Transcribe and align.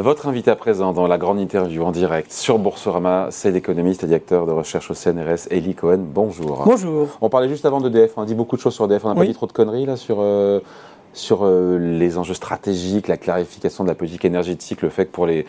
Votre 0.00 0.28
invité 0.28 0.50
à 0.50 0.56
présent 0.56 0.92
dans 0.92 1.08
la 1.08 1.18
grande 1.18 1.40
interview 1.40 1.82
en 1.82 1.90
direct 1.90 2.30
sur 2.30 2.58
Boursorama, 2.58 3.28
c'est 3.30 3.50
l'économiste 3.50 4.04
et 4.04 4.06
directeur 4.06 4.46
de 4.46 4.52
recherche 4.52 4.90
au 4.90 4.94
CNRS, 4.94 5.48
Eli 5.50 5.74
Cohen. 5.74 5.98
Bonjour. 5.98 6.62
Bonjour. 6.64 7.08
On 7.20 7.28
parlait 7.28 7.48
juste 7.48 7.64
avant 7.64 7.80
d'EDF, 7.80 8.12
on 8.16 8.22
a 8.22 8.24
dit 8.24 8.34
beaucoup 8.34 8.56
de 8.56 8.60
choses 8.60 8.74
sur 8.74 8.84
EDF, 8.84 9.04
on 9.04 9.08
n'a 9.08 9.14
pas 9.16 9.24
dit 9.24 9.34
trop 9.34 9.46
de 9.46 9.52
conneries 9.52 9.86
là 9.86 9.96
sur, 9.96 10.18
euh, 10.20 10.60
sur 11.12 11.44
euh, 11.44 11.78
les 11.78 12.18
enjeux 12.18 12.34
stratégiques, 12.34 13.08
la 13.08 13.16
clarification 13.16 13.84
de 13.84 13.88
la 13.88 13.94
politique 13.94 14.24
énergétique, 14.24 14.82
le 14.82 14.90
fait 14.90 15.06
que 15.06 15.12
pour 15.12 15.26
les, 15.26 15.46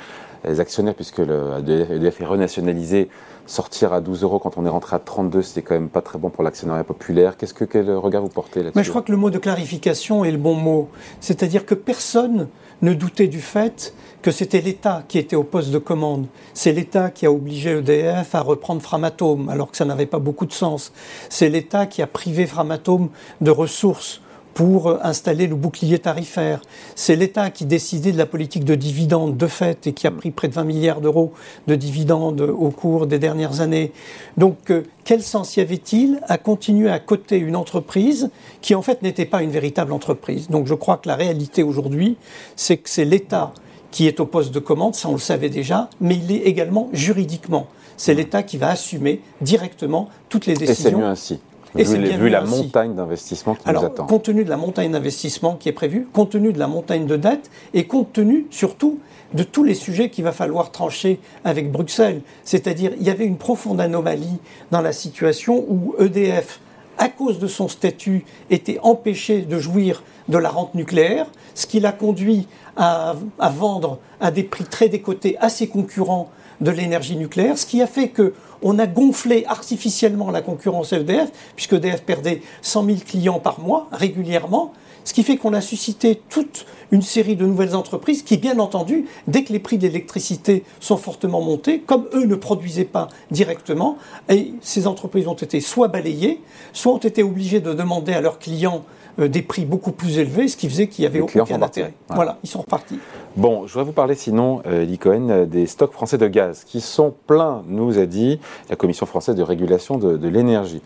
actionnaires, 0.60 0.96
puisque 0.96 1.18
le 1.18 1.60
EDF 1.68 2.22
est 2.22 2.26
renationalisé, 2.26 3.10
sortir 3.46 3.92
à 3.92 4.00
12 4.00 4.24
euros 4.24 4.40
quand 4.40 4.58
on 4.58 4.66
est 4.66 4.70
rentré 4.70 4.96
à 4.96 5.00
32, 5.00 5.42
c'était 5.42 5.62
quand 5.64 5.74
même 5.74 5.90
pas 5.90 6.02
très 6.02 6.18
bon 6.18 6.30
pour 6.30 6.44
l'actionnariat 6.44 6.84
populaire. 6.84 7.36
Quel 7.38 7.92
regard 7.92 8.22
vous 8.22 8.30
portez 8.30 8.60
là-dessus? 8.60 8.78
Mais 8.78 8.84
je 8.84 8.90
crois 8.90 9.02
que 9.02 9.12
le 9.12 9.18
mot 9.18 9.32
de 9.32 9.38
clarification 9.38 10.24
est 10.24 10.32
le 10.32 10.38
bon 10.38 10.54
mot. 10.54 10.90
C'est-à-dire 11.20 11.66
que 11.66 11.76
personne 11.76 12.48
ne 12.82 12.94
doutait 12.94 13.28
du 13.28 13.42
fait 13.42 13.94
que 14.22 14.32
c'était 14.32 14.62
l'État 14.62 15.04
qui 15.08 15.18
était 15.18 15.36
au 15.36 15.44
poste 15.44 15.72
de 15.72 15.78
commande. 15.78 16.28
C'est 16.54 16.72
l'État 16.72 17.10
qui 17.10 17.26
a 17.26 17.32
obligé 17.32 17.72
EDF 17.72 18.36
à 18.36 18.42
reprendre 18.42 18.82
Framatome, 18.82 19.50
alors 19.50 19.72
que 19.72 19.78
ça 19.78 19.86
n'avait 19.86 20.06
pas 20.06 20.20
beaucoup 20.20 20.46
de 20.46 20.54
sens. 20.54 20.94
C'est 21.30 21.50
l'État 21.50 21.86
qui 21.86 22.02
a 22.02 22.08
privé 22.08 22.46
Framatome 22.46 23.10
de 23.42 23.52
ressources 23.52 24.22
pour 24.54 25.06
installer 25.06 25.48
le 25.48 25.56
bouclier 25.56 26.00
tarifaire. 26.00 26.62
C'est 26.96 27.16
l'État 27.16 27.50
qui 27.50 27.66
décidait 27.66 28.12
de 28.12 28.18
la 28.18 28.26
politique 28.26 28.66
de 28.66 28.76
dividendes 28.76 29.38
de 29.38 29.48
fait 29.48 29.88
et 29.88 29.94
qui 29.94 30.08
a 30.08 30.12
pris 30.12 30.32
près 30.32 30.48
de 30.48 30.54
20 30.54 30.64
milliards 30.64 31.02
d'euros 31.02 31.34
de 31.68 31.76
dividendes 31.76 32.42
au 32.42 32.70
cours 32.70 33.08
des 33.08 33.20
dernières 33.20 33.62
années. 33.62 33.92
Donc, 34.38 34.72
euh, 34.72 34.84
quel 35.06 35.22
sens 35.24 35.56
y 35.58 35.62
avait-il 35.62 36.20
à 36.28 36.38
continuer 36.38 36.90
à 36.90 37.00
coter 37.00 37.38
une 37.38 37.56
entreprise 37.56 38.30
qui 38.62 38.76
en 38.76 38.82
fait 38.82 39.02
n'était 39.02 39.26
pas 39.26 39.44
une 39.44 39.52
véritable 39.52 39.94
entreprise? 39.94 40.50
Donc, 40.50 40.68
je 40.68 40.74
crois 40.74 40.98
que 40.98 41.08
la 41.08 41.16
réalité 41.16 41.64
aujourd'hui, 41.64 42.18
c'est 42.56 42.78
que 42.78 42.90
c'est 42.90 43.06
l'État 43.06 43.54
qui 43.92 44.08
est 44.08 44.20
au 44.20 44.26
poste 44.26 44.54
de 44.54 44.60
commande, 44.60 44.96
ça 44.96 45.10
on 45.10 45.14
le 45.14 45.20
savait 45.20 45.50
déjà, 45.50 45.90
mais 46.00 46.16
il 46.16 46.32
est 46.32 46.42
également 46.42 46.90
juridiquement. 46.94 47.68
C'est 47.98 48.14
l'État 48.14 48.44
qui 48.44 48.58
va 48.58 48.70
assumer 48.70 49.22
directement 49.42 50.10
toutes 50.30 50.46
les 50.46 50.54
décisions. 50.54 50.90
Et 50.90 50.92
c'est 50.92 50.98
mieux 50.98 51.06
ainsi. 51.06 51.40
Et 51.78 51.84
vu, 51.84 51.98
vu 51.98 52.30
la 52.30 52.42
montagne 52.42 52.96
d'investissement 52.96 53.56
qui 53.56 53.68
Alors, 53.68 53.84
nous 53.84 53.88
attend. 53.90 54.06
Compte 54.08 54.24
tenu 54.24 54.44
de 54.44 54.50
la 54.50 54.58
montagne 54.58 54.92
d'investissement 54.92 55.56
qui 55.56 55.70
est 55.70 55.74
prévue, 55.74 56.08
compte 56.12 56.32
tenu 56.32 56.52
de 56.52 56.60
la 56.60 56.68
montagne 56.68 57.06
de 57.06 57.16
dette 57.16 57.50
et 57.74 57.86
compte 57.86 58.14
tenu 58.14 58.48
surtout 58.50 59.00
de 59.34 59.44
tous 59.44 59.64
les 59.64 59.76
sujets 59.76 60.10
qu'il 60.10 60.24
va 60.24 60.32
falloir 60.32 60.72
trancher 60.72 61.20
avec 61.46 61.72
Bruxelles. 61.72 62.22
C'est-à-dire, 62.44 62.92
il 63.00 63.06
y 63.06 63.10
avait 63.10 63.26
une 63.26 63.38
profonde 63.38 63.80
anomalie 63.80 64.40
dans 64.72 64.82
la 64.82 64.92
situation 64.92 65.64
où 65.68 65.96
EDF, 66.00 66.60
à 66.98 67.10
cause 67.10 67.40
de 67.40 67.48
son 67.48 67.68
statut, 67.68 68.26
était 68.50 68.80
empêché 68.82 69.42
de 69.42 69.60
jouir 69.60 70.04
de 70.28 70.38
la 70.38 70.50
rente 70.50 70.76
nucléaire, 70.76 71.28
ce 71.54 71.68
qui 71.68 71.80
l'a 71.80 71.92
conduit 71.92 72.48
à, 72.76 73.16
à, 73.38 73.50
vendre 73.50 74.00
à 74.20 74.32
des 74.32 74.44
prix 74.44 74.64
très 74.64 74.90
décotés 74.90 75.38
à 75.40 75.50
ses 75.50 75.68
concurrents 75.68 76.30
de 76.62 76.72
l'énergie 76.72 77.16
nucléaire, 77.16 77.58
ce 77.58 77.66
qui 77.66 77.82
a 77.82 77.88
fait 77.88 78.10
que 78.10 78.34
on 78.62 78.78
a 78.78 78.88
gonflé 78.88 79.46
artificiellement 79.48 80.32
la 80.32 80.42
concurrence 80.42 80.92
EDF, 80.92 81.32
puisque 81.56 81.74
EDF 81.74 82.04
perdait 82.04 82.42
100 82.62 82.86
000 82.86 82.98
clients 83.06 83.40
par 83.40 83.60
mois 83.60 83.88
régulièrement, 83.92 84.74
ce 85.06 85.14
qui 85.14 85.24
fait 85.24 85.38
qu'on 85.38 85.54
a 85.54 85.62
suscité 85.62 86.22
toute 86.30 86.66
une 86.92 87.02
série 87.02 87.36
de 87.36 87.46
nouvelles 87.46 87.76
entreprises 87.76 88.22
qui, 88.22 88.38
bien 88.38 88.60
entendu, 88.60 89.06
dès 89.28 89.44
que 89.44 89.54
les 89.54 89.60
prix 89.60 89.78
de 89.78 89.84
l'électricité 89.84 90.64
sont 90.80 90.98
fortement 90.98 91.42
montés, 91.42 91.80
comme 91.80 92.08
eux 92.14 92.26
ne 92.26 92.36
produisaient 92.36 92.84
pas 92.84 93.08
directement, 93.32 93.98
et 94.28 94.54
ces 94.62 94.88
entreprises 94.88 95.28
ont 95.28 95.34
été 95.34 95.62
soit 95.62 95.88
balayées, 95.88 96.42
soit 96.74 96.94
ont 96.94 96.98
été 96.98 97.24
obligées 97.24 97.62
de 97.62 97.74
demander 97.74 98.14
à 98.14 98.22
leurs 98.22 98.40
clients 98.40 98.84
euh, 99.20 99.28
des 99.28 99.42
prix 99.42 99.66
beaucoup 99.66 99.92
plus 99.92 100.18
élevés, 100.20 100.48
ce 100.48 100.58
qui 100.58 100.70
faisait 100.70 100.88
qu'il 100.88 101.04
n'y 101.04 101.08
avait 101.08 101.22
aucun 101.22 101.62
intérêt. 101.62 101.94
Voilà. 102.10 102.38
ils 102.44 102.50
sont 102.50 102.62
repartis. 102.62 103.00
Bon, 103.40 103.68
je 103.68 103.72
voudrais 103.72 103.86
vous 103.86 103.94
parler 103.94 104.16
sinon, 104.16 104.62
euh, 104.66 104.86
Cohen, 105.00 105.30
euh, 105.30 105.46
des 105.46 105.66
stocks 105.66 105.94
français 105.94 106.18
de 106.18 106.28
gaz 106.28 106.66
qui 106.66 106.82
sont 106.82 107.14
pleins, 107.26 107.64
nous 107.68 107.98
a 107.98 108.06
dit 108.06 108.38
la 108.70 108.76
Commission 108.76 109.06
française 109.06 109.34
de 109.34 109.44
régulation 109.44 109.98
de, 109.98 110.28
l'énergie. 110.28 110.82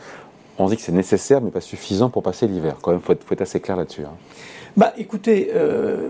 On 0.59 0.69
dit 0.69 0.75
que 0.75 0.83
c'est 0.83 0.91
nécessaire, 0.91 1.41
mais 1.41 1.49
pas 1.49 1.61
suffisant 1.61 2.11
pour 2.11 2.21
passer 2.21 2.45
l'hiver. 2.45 2.75
Quand 2.79 2.91
même, 2.91 2.99
il 2.99 3.03
faut, 3.03 3.33
être 3.33 3.41
assez 3.41 3.59
clair 3.59 3.75
là-dessus. 3.75 4.03
Hein. 4.03 4.13
Bah, 4.77 4.93
écoutez, 4.99 5.49
euh, 5.55 6.09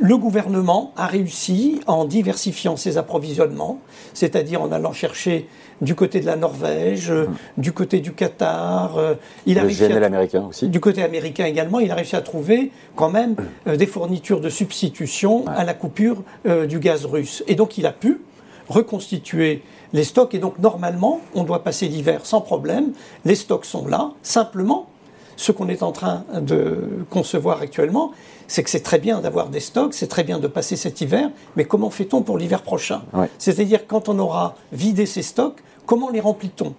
le 0.00 0.16
gouvernement 0.16 0.92
a 0.96 1.06
réussi 1.06 1.80
en 1.86 2.04
diversifiant 2.04 2.76
ses 2.76 2.98
approvisionnements, 2.98 3.78
c'est-à-dire 4.12 4.60
en 4.60 4.72
allant 4.72 4.92
chercher 4.92 5.48
du 5.80 5.94
côté 5.94 6.20
de 6.20 6.26
la 6.26 6.36
Norvège, 6.36 7.10
mmh. 7.10 7.26
du 7.56 7.72
côté 7.72 8.00
du 8.00 8.12
Qatar. 8.12 8.98
Euh, 8.98 9.14
il 9.46 9.58
a 9.58 9.64
le 9.64 9.70
GNL 9.70 10.04
américain 10.04 10.46
aussi. 10.48 10.68
Du 10.68 10.80
côté 10.80 11.02
américain 11.02 11.46
également, 11.46 11.80
il 11.80 11.90
a 11.90 11.94
réussi 11.94 12.16
à 12.16 12.20
trouver 12.20 12.72
quand 12.96 13.10
même 13.10 13.32
mmh. 13.32 13.68
euh, 13.68 13.76
des 13.76 13.86
fournitures 13.86 14.40
de 14.40 14.48
substitution 14.48 15.44
à 15.46 15.64
la 15.64 15.74
coupure 15.74 16.22
euh, 16.46 16.66
du 16.66 16.78
gaz 16.78 17.04
russe. 17.04 17.44
Et 17.46 17.54
donc 17.54 17.78
il 17.78 17.86
a 17.86 17.92
pu 17.92 18.20
reconstituer 18.68 19.62
les 19.92 20.04
stocks. 20.04 20.34
Et 20.34 20.38
donc 20.38 20.58
normalement, 20.58 21.20
on 21.34 21.44
doit 21.44 21.62
passer 21.62 21.88
l'hiver 21.88 22.20
sans 22.24 22.40
problème. 22.40 22.92
Les 23.24 23.34
stocks 23.34 23.64
sont 23.64 23.86
là. 23.86 24.12
Simplement, 24.22 24.88
ce 25.38 25.52
qu'on 25.52 25.68
est 25.68 25.84
en 25.84 25.92
train 25.92 26.24
de 26.34 27.06
concevoir 27.10 27.62
actuellement, 27.62 28.10
c'est 28.48 28.64
que 28.64 28.70
c'est 28.70 28.82
très 28.82 28.98
bien 28.98 29.20
d'avoir 29.20 29.50
des 29.50 29.60
stocks, 29.60 29.94
c'est 29.94 30.08
très 30.08 30.24
bien 30.24 30.40
de 30.40 30.48
passer 30.48 30.74
cet 30.74 31.00
hiver, 31.00 31.30
mais 31.54 31.64
comment 31.64 31.90
fait-on 31.90 32.22
pour 32.22 32.38
l'hiver 32.38 32.62
prochain? 32.62 33.02
C'est-à-dire 33.38 33.86
quand 33.86 34.08
on 34.08 34.18
aura 34.18 34.56
vidé 34.72 35.06
ces 35.06 35.22
stocks, 35.22 35.60
comment 35.86 36.10
les 36.10 36.20
remplit-on? 36.20 36.74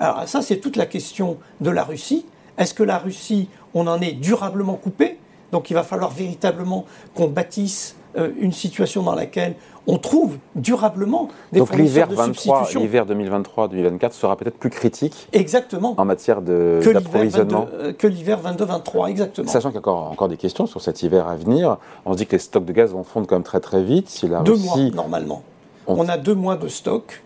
Alors 0.00 0.26
ça, 0.26 0.40
c'est 0.40 0.56
toute 0.56 0.76
la 0.76 0.86
question 0.86 1.36
de 1.60 1.68
la 1.70 1.84
Russie. 1.84 2.24
Est-ce 2.56 2.72
que 2.72 2.82
la 2.82 2.98
Russie, 2.98 3.50
on 3.74 3.86
en 3.86 4.00
est 4.00 4.12
durablement 4.12 4.76
coupé? 4.76 5.18
Donc 5.52 5.68
il 5.68 5.74
va 5.74 5.82
falloir 5.82 6.10
véritablement 6.10 6.86
qu'on 7.14 7.28
bâtisse 7.28 7.94
euh, 8.18 8.30
une 8.38 8.52
situation 8.52 9.02
dans 9.02 9.14
laquelle 9.14 9.54
on 9.86 9.96
trouve 9.96 10.36
durablement 10.54 11.28
des 11.52 11.60
Donc 11.60 11.74
l'hiver 11.74 12.08
23, 12.10 12.68
l'hiver 12.74 13.06
2023-2024 13.06 14.12
sera 14.12 14.36
peut-être 14.36 14.58
plus 14.58 14.70
critique. 14.70 15.28
Exactement. 15.32 15.94
En 15.96 16.04
matière 16.04 16.42
d'approvisionnement. 16.42 17.66
Euh, 17.72 17.92
que 17.92 18.06
l'hiver 18.06 18.40
22-23, 18.42 19.08
exactement. 19.08 19.48
Sachant 19.48 19.70
qu'il 19.70 19.76
y 19.76 19.78
a 19.78 19.80
encore, 19.80 20.10
encore 20.10 20.28
des 20.28 20.36
questions 20.36 20.66
sur 20.66 20.80
cet 20.80 21.02
hiver 21.02 21.26
à 21.26 21.36
venir. 21.36 21.78
On 22.04 22.12
se 22.12 22.18
dit 22.18 22.26
que 22.26 22.32
les 22.32 22.38
stocks 22.38 22.66
de 22.66 22.72
gaz 22.72 22.92
vont 22.92 23.04
fondre 23.04 23.26
quand 23.26 23.36
même 23.36 23.42
très 23.42 23.60
très 23.60 23.82
vite. 23.82 24.08
Si 24.08 24.28
la 24.28 24.40
deux 24.40 24.56
mois 24.56 24.76
normalement. 24.94 25.42
On... 25.86 26.06
a 26.06 26.18
deux 26.18 26.34
mois 26.34 26.56
de 26.56 26.68
stock. 26.68 27.22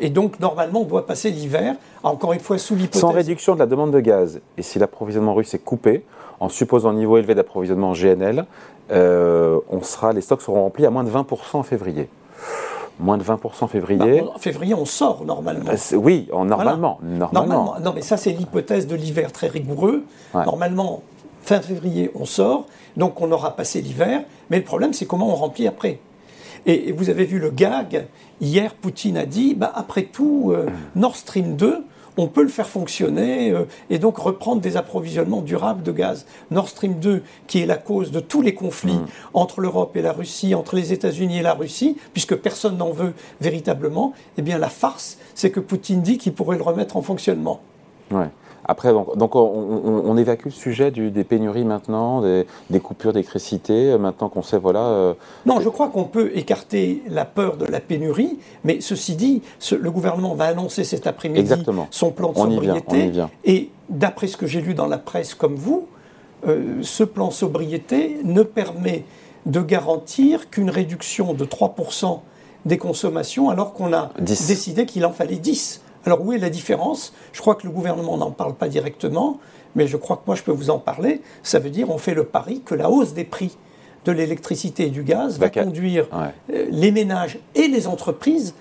Et 0.00 0.10
donc, 0.10 0.38
normalement, 0.40 0.82
on 0.82 0.84
doit 0.84 1.06
passer 1.06 1.30
l'hiver, 1.30 1.74
encore 2.02 2.32
une 2.32 2.40
fois, 2.40 2.56
sous 2.56 2.76
l'hypothèse. 2.76 3.00
Sans 3.00 3.10
réduction 3.10 3.54
de 3.54 3.58
la 3.58 3.66
demande 3.66 3.90
de 3.90 4.00
gaz, 4.00 4.40
et 4.56 4.62
si 4.62 4.78
l'approvisionnement 4.78 5.34
russe 5.34 5.54
est 5.54 5.64
coupé, 5.64 6.04
en 6.40 6.48
supposant 6.48 6.90
un 6.90 6.94
niveau 6.94 7.18
élevé 7.18 7.34
d'approvisionnement 7.34 7.92
GNL, 7.92 8.46
euh, 8.92 9.58
on 9.68 9.82
sera, 9.82 10.12
les 10.12 10.20
stocks 10.20 10.42
seront 10.42 10.62
remplis 10.62 10.86
à 10.86 10.90
moins 10.90 11.04
de 11.04 11.10
20% 11.10 11.24
en 11.54 11.62
février. 11.62 12.08
Moins 12.98 13.18
de 13.18 13.24
20% 13.24 13.38
en 13.60 13.66
février. 13.66 14.22
Bah, 14.22 14.32
en 14.34 14.38
février, 14.38 14.74
on 14.74 14.86
sort 14.86 15.24
normalement. 15.24 15.70
Euh, 15.70 15.96
oui, 15.96 16.28
en, 16.32 16.46
normalement, 16.46 16.98
normalement. 17.02 17.74
Non, 17.82 17.92
mais 17.94 18.02
ça, 18.02 18.16
c'est 18.16 18.32
l'hypothèse 18.32 18.86
de 18.86 18.94
l'hiver 18.94 19.32
très 19.32 19.48
rigoureux. 19.48 20.04
Normalement, 20.34 21.02
fin 21.42 21.60
février, 21.60 22.10
on 22.14 22.24
sort. 22.24 22.66
Donc, 22.96 23.20
on 23.20 23.30
aura 23.32 23.54
passé 23.54 23.82
l'hiver. 23.82 24.22
Mais 24.48 24.58
le 24.58 24.64
problème, 24.64 24.92
c'est 24.92 25.06
comment 25.06 25.28
on 25.28 25.34
remplit 25.34 25.66
après. 25.66 25.98
Et, 26.64 26.92
vous 26.92 27.10
avez 27.10 27.24
vu 27.24 27.38
le 27.38 27.50
gag. 27.50 28.06
Hier, 28.40 28.72
Poutine 28.74 29.18
a 29.18 29.26
dit 29.26 29.54
bah, 29.54 29.72
après 29.74 30.02
tout, 30.04 30.52
euh, 30.54 30.66
Nord 30.94 31.16
Stream 31.16 31.56
2, 31.56 31.84
on 32.16 32.28
peut 32.28 32.42
le 32.42 32.48
faire 32.48 32.68
fonctionner 32.68 33.50
euh, 33.50 33.64
et 33.90 33.98
donc 33.98 34.18
reprendre 34.18 34.60
des 34.60 34.76
approvisionnements 34.76 35.42
durables 35.42 35.82
de 35.82 35.92
gaz. 35.92 36.26
Nord 36.50 36.68
Stream 36.68 36.94
2, 36.94 37.22
qui 37.46 37.60
est 37.60 37.66
la 37.66 37.76
cause 37.76 38.10
de 38.10 38.20
tous 38.20 38.42
les 38.42 38.54
conflits 38.54 38.94
mm. 38.94 39.06
entre 39.34 39.60
l'Europe 39.60 39.96
et 39.96 40.02
la 40.02 40.12
Russie, 40.12 40.54
entre 40.54 40.76
les 40.76 40.92
États-Unis 40.92 41.38
et 41.38 41.42
la 41.42 41.54
Russie, 41.54 41.96
puisque 42.12 42.36
personne 42.36 42.76
n'en 42.78 42.90
veut 42.90 43.14
véritablement, 43.40 44.12
eh 44.38 44.42
bien 44.42 44.58
la 44.58 44.68
farce, 44.68 45.18
c'est 45.34 45.50
que 45.50 45.60
Poutine 45.60 46.02
dit 46.02 46.18
qu'il 46.18 46.32
pourrait 46.32 46.56
le 46.56 46.62
remettre 46.62 46.96
en 46.96 47.02
fonctionnement. 47.02 47.60
Ouais. 48.10 48.28
Après, 48.68 48.92
donc, 48.92 49.36
on, 49.36 50.16
évacue 50.16 50.46
le 50.46 50.50
sujet 50.50 50.90
des 50.90 51.24
pénuries 51.24 51.64
maintenant, 51.64 52.22
des, 52.22 52.80
coupures 52.80 53.12
d'électricité, 53.12 53.92
euh, 53.92 53.98
maintenant 53.98 54.28
qu'on 54.28 54.42
sait, 54.42 54.58
voilà. 54.58 54.80
Euh, 54.80 55.14
non, 55.44 55.60
je 55.60 55.68
crois 55.68 55.88
qu'on 55.88 56.04
peut 56.04 56.32
écarter 56.34 57.02
la 57.08 57.24
peur 57.24 57.56
de 57.56 57.64
la 57.64 57.80
pénurie, 57.80 58.38
mais 58.64 58.80
ceci 58.80 59.14
dit, 59.14 59.42
le 59.78 59.90
gouvernement 59.90 60.34
va 60.34 60.46
annoncer 60.46 60.84
cet 60.84 61.06
après-midi 61.06 61.52
son 61.90 62.10
plan 62.10 62.32
de 62.32 62.38
sobriété. 62.38 63.12
Et 63.44 63.70
d'après 63.88 64.26
ce 64.26 64.36
que 64.36 64.46
j'ai 64.46 64.60
lu 64.60 64.74
dans 64.74 64.86
la 64.86 64.98
presse 64.98 65.34
comme 65.34 65.54
vous, 65.54 65.86
euh, 66.46 66.78
ce 66.82 67.04
plan 67.04 67.30
sobriété 67.30 68.18
ne 68.24 68.42
permet 68.42 69.04
de 69.46 69.60
garantir 69.60 70.50
qu'une 70.50 70.70
réduction 70.70 71.34
de 71.34 71.44
3% 71.44 72.20
des 72.66 72.78
consommations 72.78 73.48
alors 73.48 73.72
qu'on 73.72 73.92
a 73.92 74.10
décidé 74.18 74.86
qu'il 74.86 75.06
en 75.06 75.12
fallait 75.12 75.36
10. 75.36 75.82
Alors 76.06 76.24
où 76.24 76.32
est 76.32 76.38
la 76.38 76.50
différence? 76.50 77.12
Je 77.32 77.40
crois 77.40 77.56
que 77.56 77.66
le 77.66 77.72
gouvernement 77.72 78.16
n'en 78.16 78.30
parle 78.30 78.54
pas 78.54 78.68
directement, 78.68 79.40
mais 79.74 79.88
je 79.88 79.96
crois 79.96 80.16
que 80.16 80.22
moi 80.26 80.36
je 80.36 80.42
peux 80.42 80.52
vous 80.52 80.70
en 80.70 80.78
parler. 80.78 81.20
Ça 81.42 81.58
veut 81.58 81.70
dire 81.70 81.90
on 81.90 81.98
fait 81.98 82.14
le 82.14 82.24
pari 82.24 82.62
que 82.64 82.74
la 82.74 82.88
hausse 82.88 83.12
des 83.12 83.24
prix 83.24 83.56
de 84.04 84.12
l'électricité 84.12 84.86
et 84.86 84.90
du 84.90 85.02
gaz 85.02 85.38
va 85.40 85.50
conduire 85.50 86.06
euh, 86.12 86.66
les 86.70 86.92
ménages 86.92 87.40
et 87.56 87.66
les 87.66 87.88
entreprises 87.88 88.54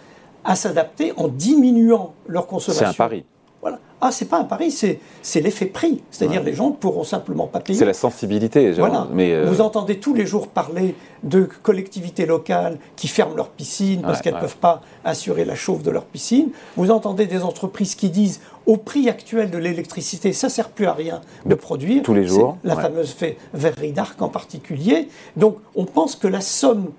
à 0.43 0.55
s'adapter 0.55 1.13
en 1.17 1.27
diminuant 1.27 2.15
leur 2.27 2.47
consommation. 2.47 2.85
C'est 2.87 2.91
un 2.91 2.93
pari. 2.93 3.25
Voilà. 3.65 3.79
Ah, 3.99 4.11
c'est 4.11 4.25
pas 4.25 4.37
un 4.37 4.43
pari, 4.43 4.69
c'est, 4.69 4.99
l'effet 5.41 5.65
prix. 5.65 6.03
C'est-à-dire 6.11 6.43
les 6.43 6.53
gens 6.53 6.69
ne 6.69 6.75
pourront 6.75 7.03
simplement 7.03 7.47
pas 7.47 7.59
payer. 7.59 7.79
C'est 7.79 7.85
la 7.85 7.95
sensibilité. 7.95 8.69
Voilà. 8.73 9.07
Mais 9.11 9.33
euh, 9.33 9.45
Vous 9.49 9.59
entendez 9.59 9.99
tous 9.99 10.13
les 10.13 10.27
jours 10.27 10.49
parler 10.49 10.93
de 11.23 11.49
collectivités 11.63 12.27
locales 12.27 12.77
qui 12.95 13.07
ferment 13.07 13.35
leurs 13.35 13.49
piscines 13.49 14.03
parce 14.03 14.21
qu'elles 14.21 14.35
ne 14.35 14.39
peuvent 14.39 14.57
pas 14.57 14.81
assurer 15.03 15.45
la 15.45 15.55
chauffe 15.55 15.81
de 15.81 15.89
leurs 15.89 16.05
piscines. 16.05 16.49
Vous 16.77 16.91
entendez 16.91 17.25
des 17.25 17.41
entreprises 17.41 17.95
qui 17.95 18.11
disent 18.11 18.39
au 18.67 18.77
prix 18.77 19.09
actuel 19.09 19.49
de 19.49 19.57
l'électricité, 19.57 20.31
ça 20.31 20.45
ne 20.45 20.51
sert 20.51 20.69
plus 20.69 20.85
à 20.85 20.93
rien 20.93 21.21
de 21.47 21.55
produire. 21.55 22.03
Tous 22.03 22.13
les 22.13 22.27
jours. 22.27 22.59
La 22.63 22.75
fameuse 22.75 23.15
Verri 23.55 23.93
d'Arc 23.93 24.21
en 24.21 24.29
particulier. 24.29 25.09
Donc 25.37 25.57
on 25.73 25.85
pense 25.85 26.15
que 26.15 26.27
la 26.27 26.41
somme 26.41 26.91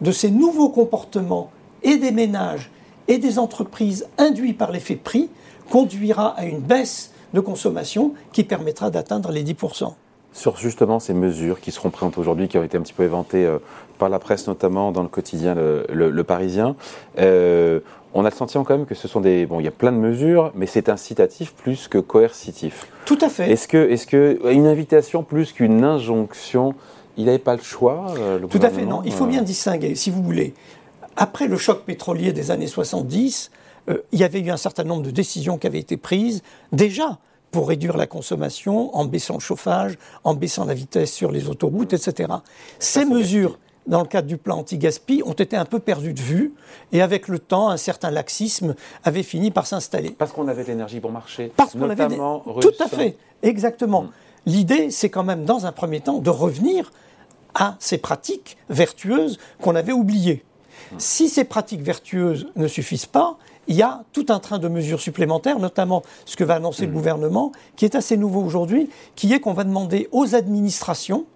de 0.00 0.10
ces 0.10 0.30
nouveaux 0.30 0.70
comportements 0.70 1.50
et 1.82 1.98
des 1.98 2.12
ménages 2.12 2.70
et 3.08 3.18
des 3.18 3.38
entreprises 3.38 4.06
induits 4.16 4.54
par 4.54 4.72
l'effet 4.72 4.96
prix 4.96 5.28
conduira 5.70 6.28
à 6.36 6.44
une 6.44 6.60
baisse 6.60 7.12
de 7.32 7.40
consommation 7.40 8.14
qui 8.32 8.44
permettra 8.44 8.90
d'atteindre 8.90 9.32
les 9.32 9.44
10%. 9.44 9.92
Sur 10.32 10.56
justement 10.56 10.98
ces 10.98 11.14
mesures 11.14 11.60
qui 11.60 11.70
seront 11.70 11.90
présentes 11.90 12.18
aujourd'hui, 12.18 12.48
qui 12.48 12.58
ont 12.58 12.64
été 12.64 12.76
un 12.76 12.80
petit 12.80 12.92
peu 12.92 13.04
éventées 13.04 13.46
euh, 13.46 13.58
par 13.98 14.08
la 14.08 14.18
presse, 14.18 14.48
notamment 14.48 14.90
dans 14.90 15.02
le 15.02 15.08
quotidien 15.08 15.54
Le, 15.54 16.22
Parisien, 16.22 16.74
euh, 17.18 17.80
on 18.14 18.24
a 18.24 18.30
le 18.30 18.34
sentiment 18.34 18.64
quand 18.64 18.76
même 18.76 18.86
que 18.86 18.94
ce 18.94 19.08
sont 19.08 19.20
des. 19.20 19.46
Bon, 19.46 19.60
il 19.60 19.64
y 19.64 19.68
a 19.68 19.72
plein 19.72 19.92
de 19.92 19.96
mesures, 19.96 20.52
mais 20.54 20.66
c'est 20.66 20.88
incitatif 20.88 21.52
plus 21.52 21.88
que 21.88 21.98
coercitif. 21.98 22.86
Tout 23.04 23.18
à 23.20 23.28
fait. 23.28 23.50
Est-ce 23.50 23.68
que, 23.68 23.90
est 23.90 24.06
que 24.06 24.38
une 24.52 24.66
invitation 24.66 25.24
plus 25.24 25.52
qu'une 25.52 25.84
injonction, 25.84 26.74
il 27.16 27.26
n'avait 27.26 27.38
pas 27.38 27.56
le 27.56 27.62
choix 27.62 28.06
euh, 28.18 28.38
Tout 28.38 28.60
à 28.62 28.70
fait, 28.70 28.84
non. 28.84 29.02
Il 29.04 29.12
faut 29.12 29.26
bien 29.26 29.42
distinguer, 29.42 29.96
si 29.96 30.10
vous 30.10 30.22
voulez. 30.22 30.54
Après 31.16 31.48
le 31.48 31.56
choc 31.56 31.82
pétrolier 31.84 32.32
des 32.32 32.50
années 32.50 32.66
70, 32.66 33.50
euh, 33.88 34.02
il 34.12 34.18
y 34.18 34.24
avait 34.24 34.40
eu 34.40 34.50
un 34.50 34.56
certain 34.56 34.84
nombre 34.84 35.02
de 35.02 35.10
décisions 35.10 35.58
qui 35.58 35.66
avaient 35.66 35.78
été 35.78 35.96
prises 35.96 36.42
déjà 36.72 37.18
pour 37.54 37.68
réduire 37.68 37.96
la 37.96 38.08
consommation 38.08 38.94
en 38.96 39.04
baissant 39.04 39.34
le 39.34 39.40
chauffage, 39.40 39.96
en 40.24 40.34
baissant 40.34 40.64
la 40.64 40.74
vitesse 40.74 41.12
sur 41.12 41.30
les 41.30 41.48
autoroutes, 41.48 41.92
etc. 41.92 42.32
Ces 42.80 43.04
mesures, 43.04 43.60
dans 43.86 44.00
le 44.00 44.08
cadre 44.08 44.26
du 44.26 44.38
plan 44.38 44.58
anti-gaspi, 44.58 45.22
ont 45.24 45.34
été 45.34 45.56
un 45.56 45.64
peu 45.64 45.78
perdues 45.78 46.14
de 46.14 46.20
vue 46.20 46.52
et 46.90 47.00
avec 47.00 47.28
le 47.28 47.38
temps, 47.38 47.68
un 47.68 47.76
certain 47.76 48.10
laxisme 48.10 48.74
avait 49.04 49.22
fini 49.22 49.52
par 49.52 49.68
s'installer. 49.68 50.10
Parce 50.10 50.32
qu'on 50.32 50.48
avait 50.48 50.64
de 50.64 50.68
l'énergie 50.68 50.98
pour 50.98 51.12
marcher. 51.12 51.52
Parce 51.56 51.74
qu'on 51.74 51.88
avait 51.88 52.08
tout 52.08 52.74
à 52.80 52.88
fait, 52.88 53.16
exactement. 53.44 54.02
Hmm. 54.02 54.10
L'idée, 54.46 54.90
c'est 54.90 55.08
quand 55.08 55.24
même, 55.24 55.44
dans 55.44 55.64
un 55.64 55.72
premier 55.72 56.00
temps, 56.00 56.18
de 56.18 56.30
revenir 56.30 56.90
à 57.54 57.76
ces 57.78 57.98
pratiques 57.98 58.56
vertueuses 58.68 59.38
qu'on 59.62 59.76
avait 59.76 59.92
oubliées. 59.92 60.42
Hmm. 60.90 60.96
Si 60.98 61.28
ces 61.28 61.44
pratiques 61.44 61.82
vertueuses 61.82 62.48
ne 62.56 62.66
suffisent 62.66 63.06
pas, 63.06 63.38
il 63.68 63.76
y 63.76 63.82
a 63.82 64.02
tout 64.12 64.26
un 64.28 64.38
train 64.38 64.58
de 64.58 64.68
mesures 64.68 65.00
supplémentaires, 65.00 65.58
notamment 65.58 66.02
ce 66.24 66.36
que 66.36 66.44
va 66.44 66.54
annoncer 66.54 66.86
le 66.86 66.92
mmh. 66.92 66.94
gouvernement, 66.94 67.52
qui 67.76 67.84
est 67.84 67.94
assez 67.94 68.16
nouveau 68.16 68.42
aujourd'hui, 68.42 68.90
qui 69.14 69.32
est 69.32 69.40
qu'on 69.40 69.52
va 69.52 69.64
demander 69.64 70.08
aux 70.12 70.34
administrations 70.34 71.26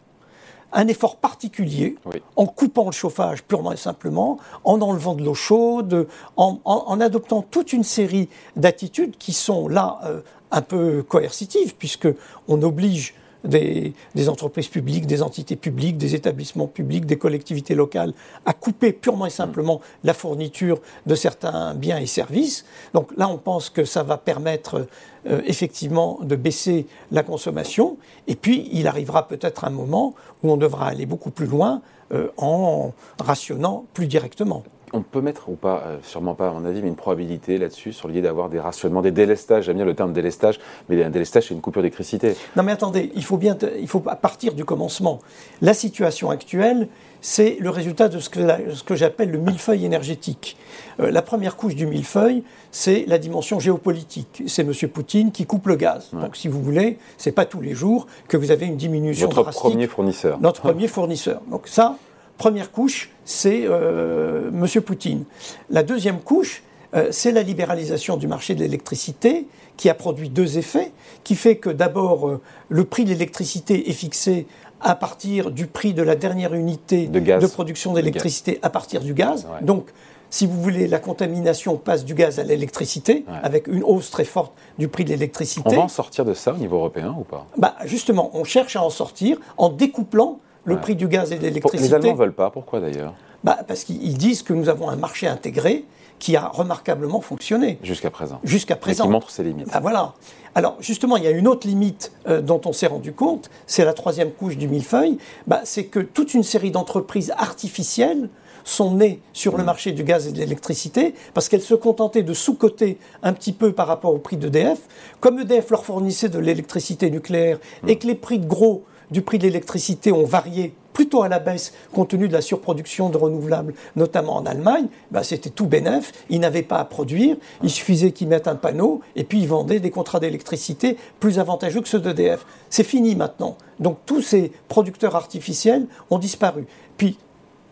un 0.72 0.86
effort 0.86 1.16
particulier 1.16 1.96
en 2.36 2.46
coupant 2.46 2.86
le 2.86 2.92
chauffage 2.92 3.42
purement 3.42 3.72
et 3.72 3.76
simplement, 3.76 4.38
en 4.64 4.80
enlevant 4.80 5.14
de 5.14 5.24
l'eau 5.24 5.34
chaude, 5.34 6.06
en, 6.36 7.00
adoptant 7.00 7.42
toute 7.42 7.72
une 7.72 7.84
série 7.84 8.28
d'attitudes 8.56 9.16
qui 9.16 9.32
sont 9.32 9.68
là 9.68 9.98
euh, 10.04 10.20
un 10.50 10.62
peu 10.62 11.02
coercitives, 11.02 11.74
puisque 11.76 12.08
on 12.48 12.60
oblige 12.62 13.14
des, 13.44 13.94
entreprises 14.28 14.68
publiques, 14.68 15.06
des 15.06 15.22
entités 15.22 15.56
publiques, 15.56 15.96
des 15.96 16.14
établissements 16.14 16.66
publics, 16.66 17.06
des 17.06 17.18
collectivités 17.18 17.74
locales, 17.74 18.12
à 18.44 18.52
couper 18.52 18.92
purement 18.92 19.26
et 19.26 19.30
simplement 19.30 19.80
la 20.04 20.14
fourniture 20.14 20.80
de 21.06 21.14
certains 21.14 21.74
biens 21.74 21.98
et 21.98 22.06
services. 22.06 22.64
Donc 22.94 23.10
là, 23.16 23.28
on 23.28 23.38
pense 23.38 23.70
que 23.70 23.84
ça 23.84 24.02
va 24.02 24.16
permettre 24.16 24.86
euh, 25.26 25.40
effectivement 25.46 26.18
de 26.22 26.36
baisser 26.36 26.86
la 27.10 27.22
consommation. 27.22 27.96
Et 28.26 28.34
puis, 28.34 28.68
il 28.72 28.86
arrivera 28.86 29.28
peut-être 29.28 29.64
un 29.64 29.70
moment 29.70 30.14
où 30.42 30.50
on 30.50 30.56
devra 30.56 30.88
aller 30.88 31.06
beaucoup 31.06 31.30
plus 31.30 31.46
loin 31.46 31.82
euh, 32.12 32.28
en 32.36 32.92
rationnant 33.18 33.84
plus 33.94 34.06
directement 34.06 34.62
on 34.92 35.02
peut 35.02 35.20
mettre 35.20 35.48
ou 35.48 35.54
pas, 35.54 35.82
euh, 35.86 35.96
sûrement 36.02 36.34
pas 36.34 36.48
à 36.48 36.52
mon 36.52 36.64
avis, 36.64 36.82
mais 36.82 36.88
une 36.88 36.96
probabilité 36.96 37.58
là-dessus 37.58 37.92
sur 37.92 38.08
l'idée 38.08 38.22
d'avoir 38.22 38.48
des 38.48 38.60
rationnements, 38.60 39.02
des 39.02 39.10
délestages. 39.10 39.64
J'aime 39.64 39.76
bien 39.76 39.84
le 39.84 39.94
terme 39.94 40.12
délestage, 40.12 40.58
mais 40.88 41.02
un 41.02 41.10
délestage, 41.10 41.48
c'est 41.48 41.54
une 41.54 41.60
coupure 41.60 41.82
d'électricité. 41.82 42.34
Non, 42.56 42.62
mais 42.62 42.72
attendez, 42.72 43.12
il 43.14 43.24
faut 43.24 43.36
bien, 43.36 43.56
il 43.78 43.88
faut 43.88 44.00
partir 44.00 44.54
du 44.54 44.64
commencement. 44.64 45.20
La 45.62 45.74
situation 45.74 46.30
actuelle, 46.30 46.88
c'est 47.20 47.56
le 47.60 47.70
résultat 47.70 48.08
de 48.08 48.18
ce 48.18 48.28
que, 48.28 48.40
ce 48.72 48.82
que 48.82 48.94
j'appelle 48.94 49.30
le 49.30 49.38
millefeuille 49.38 49.84
énergétique. 49.84 50.56
Euh, 51.00 51.10
la 51.10 51.22
première 51.22 51.56
couche 51.56 51.74
du 51.74 51.86
millefeuille, 51.86 52.44
c'est 52.70 53.04
la 53.06 53.18
dimension 53.18 53.58
géopolitique. 53.58 54.42
C'est 54.46 54.62
M. 54.62 54.72
Poutine 54.88 55.32
qui 55.32 55.46
coupe 55.46 55.66
le 55.66 55.76
gaz. 55.76 56.10
Donc, 56.12 56.36
si 56.36 56.48
vous 56.48 56.62
voulez, 56.62 56.98
c'est 57.16 57.32
pas 57.32 57.44
tous 57.44 57.60
les 57.60 57.74
jours 57.74 58.06
que 58.28 58.36
vous 58.36 58.50
avez 58.50 58.66
une 58.66 58.76
diminution 58.76 59.28
Notre 59.28 59.50
premier 59.50 59.86
fournisseur. 59.86 60.38
Notre 60.40 60.60
premier 60.60 60.88
fournisseur. 60.88 61.40
Donc 61.50 61.66
ça, 61.66 61.96
Première 62.38 62.70
couche, 62.70 63.10
c'est 63.24 63.62
euh, 63.64 64.48
M. 64.50 64.80
Poutine. 64.80 65.24
La 65.70 65.82
deuxième 65.82 66.20
couche, 66.20 66.62
euh, 66.94 67.08
c'est 67.10 67.32
la 67.32 67.42
libéralisation 67.42 68.16
du 68.16 68.28
marché 68.28 68.54
de 68.54 68.60
l'électricité 68.60 69.48
qui 69.76 69.90
a 69.90 69.94
produit 69.94 70.30
deux 70.30 70.56
effets, 70.56 70.92
qui 71.24 71.34
fait 71.34 71.56
que 71.56 71.68
d'abord 71.68 72.28
euh, 72.28 72.40
le 72.68 72.84
prix 72.84 73.04
de 73.04 73.10
l'électricité 73.10 73.90
est 73.90 73.92
fixé 73.92 74.46
à 74.80 74.94
partir 74.94 75.50
du 75.50 75.66
prix 75.66 75.92
de 75.92 76.02
la 76.02 76.14
dernière 76.14 76.54
unité 76.54 77.08
de, 77.08 77.46
production 77.48 77.92
d'électricité 77.92 78.60
à 78.62 78.70
partir 78.70 79.00
du 79.00 79.12
gaz. 79.12 79.48
Donc, 79.62 79.88
si 80.30 80.46
vous 80.46 80.62
voulez, 80.62 80.86
la 80.86 81.00
contamination 81.00 81.76
passe 81.76 82.04
du 82.04 82.14
gaz 82.14 82.38
à 82.38 82.44
l'électricité, 82.44 83.24
avec 83.42 83.66
une 83.66 83.82
hausse 83.82 84.12
très 84.12 84.24
forte 84.24 84.52
du 84.78 84.86
prix 84.86 85.04
de 85.04 85.08
l'électricité. 85.08 85.62
On 85.64 85.74
va 85.76 85.82
en 85.82 85.88
sortir 85.88 86.24
de 86.24 86.34
ça 86.34 86.52
au 86.52 86.58
niveau 86.58 86.76
européen 86.76 87.16
ou 87.18 87.24
pas? 87.24 87.46
Bah, 87.56 87.74
Justement, 87.86 88.30
on 88.34 88.44
cherche 88.44 88.76
à 88.76 88.82
en 88.84 88.90
sortir 88.90 89.38
en 89.56 89.70
découplant 89.70 90.38
le 90.64 90.78
prix 90.78 90.96
du 90.96 91.08
gaz 91.08 91.32
et 91.32 91.38
de 91.38 91.42
l'électricité. 91.42 91.88
Les 91.88 91.94
Allemands 91.94 92.12
ne 92.12 92.18
veulent 92.18 92.32
pas, 92.32 92.50
pourquoi 92.50 92.80
d'ailleurs? 92.80 93.14
Bah, 93.44 93.58
Parce 93.66 93.84
qu'ils 93.84 94.18
disent 94.18 94.42
que 94.42 94.52
nous 94.52 94.68
avons 94.68 94.88
un 94.88 94.96
marché 94.96 95.26
intégré 95.26 95.84
qui 96.18 96.36
a 96.36 96.48
remarquablement 96.48 97.20
fonctionné. 97.20 97.78
Jusqu'à 97.82 98.10
présent. 98.10 98.40
Jusqu'à 98.42 98.76
présent. 98.76 99.04
qui 99.04 99.10
montre 99.10 99.30
ses 99.30 99.44
limites. 99.44 99.68
Bah, 99.72 99.80
voilà. 99.80 100.14
Alors 100.54 100.76
justement, 100.80 101.16
il 101.16 101.24
y 101.24 101.26
a 101.26 101.30
une 101.30 101.46
autre 101.46 101.66
limite 101.66 102.12
euh, 102.26 102.40
dont 102.40 102.60
on 102.64 102.72
s'est 102.72 102.88
rendu 102.88 103.12
compte, 103.12 103.50
c'est 103.66 103.84
la 103.84 103.92
troisième 103.92 104.32
couche 104.32 104.56
du 104.56 104.66
millefeuille, 104.66 105.18
bah, 105.46 105.60
c'est 105.64 105.84
que 105.84 106.00
toute 106.00 106.34
une 106.34 106.42
série 106.42 106.70
d'entreprises 106.70 107.32
artificielles 107.36 108.28
sont 108.64 108.94
nées 108.94 109.20
sur 109.32 109.56
le 109.56 109.62
mm. 109.62 109.66
marché 109.66 109.92
du 109.92 110.04
gaz 110.04 110.26
et 110.26 110.32
de 110.32 110.38
l'électricité 110.38 111.14
parce 111.32 111.48
qu'elles 111.48 111.62
se 111.62 111.74
contentaient 111.74 112.22
de 112.22 112.34
sous-coter 112.34 112.98
un 113.22 113.32
petit 113.32 113.52
peu 113.52 113.72
par 113.72 113.86
rapport 113.86 114.12
au 114.12 114.18
prix 114.18 114.36
d'EDF. 114.36 114.78
Comme 115.20 115.38
EDF 115.38 115.70
leur 115.70 115.84
fournissait 115.84 116.28
de 116.28 116.38
l'électricité 116.38 117.10
nucléaire 117.10 117.58
et 117.86 117.94
mm. 117.94 117.98
que 117.98 118.06
les 118.06 118.14
prix 118.14 118.38
de 118.38 118.46
gros 118.46 118.84
du 119.10 119.22
prix 119.22 119.38
de 119.38 119.44
l'électricité 119.44 120.12
ont 120.12 120.24
varié 120.24 120.74
plutôt 120.98 121.22
à 121.22 121.28
la 121.28 121.38
baisse 121.38 121.74
compte 121.92 122.08
tenu 122.08 122.26
de 122.26 122.32
la 122.32 122.40
surproduction 122.40 123.08
de 123.08 123.16
renouvelables, 123.16 123.72
notamment 123.94 124.34
en 124.34 124.46
Allemagne, 124.46 124.88
bah, 125.12 125.22
c'était 125.22 125.48
tout 125.48 125.66
bénef. 125.66 126.10
Ils 126.28 126.40
n'avaient 126.40 126.64
pas 126.64 126.78
à 126.78 126.84
produire, 126.84 127.36
il 127.62 127.70
suffisait 127.70 128.10
qu'ils 128.10 128.26
mettent 128.26 128.48
un 128.48 128.56
panneau 128.56 129.00
et 129.14 129.22
puis 129.22 129.38
ils 129.38 129.46
vendaient 129.46 129.78
des 129.78 129.92
contrats 129.92 130.18
d'électricité 130.18 130.96
plus 131.20 131.38
avantageux 131.38 131.82
que 131.82 131.88
ceux 131.88 132.00
d'EDF. 132.00 132.44
C'est 132.68 132.82
fini 132.82 133.14
maintenant. 133.14 133.56
Donc 133.78 133.98
tous 134.06 134.22
ces 134.22 134.50
producteurs 134.66 135.14
artificiels 135.14 135.86
ont 136.10 136.18
disparu. 136.18 136.66
Puis 136.96 137.16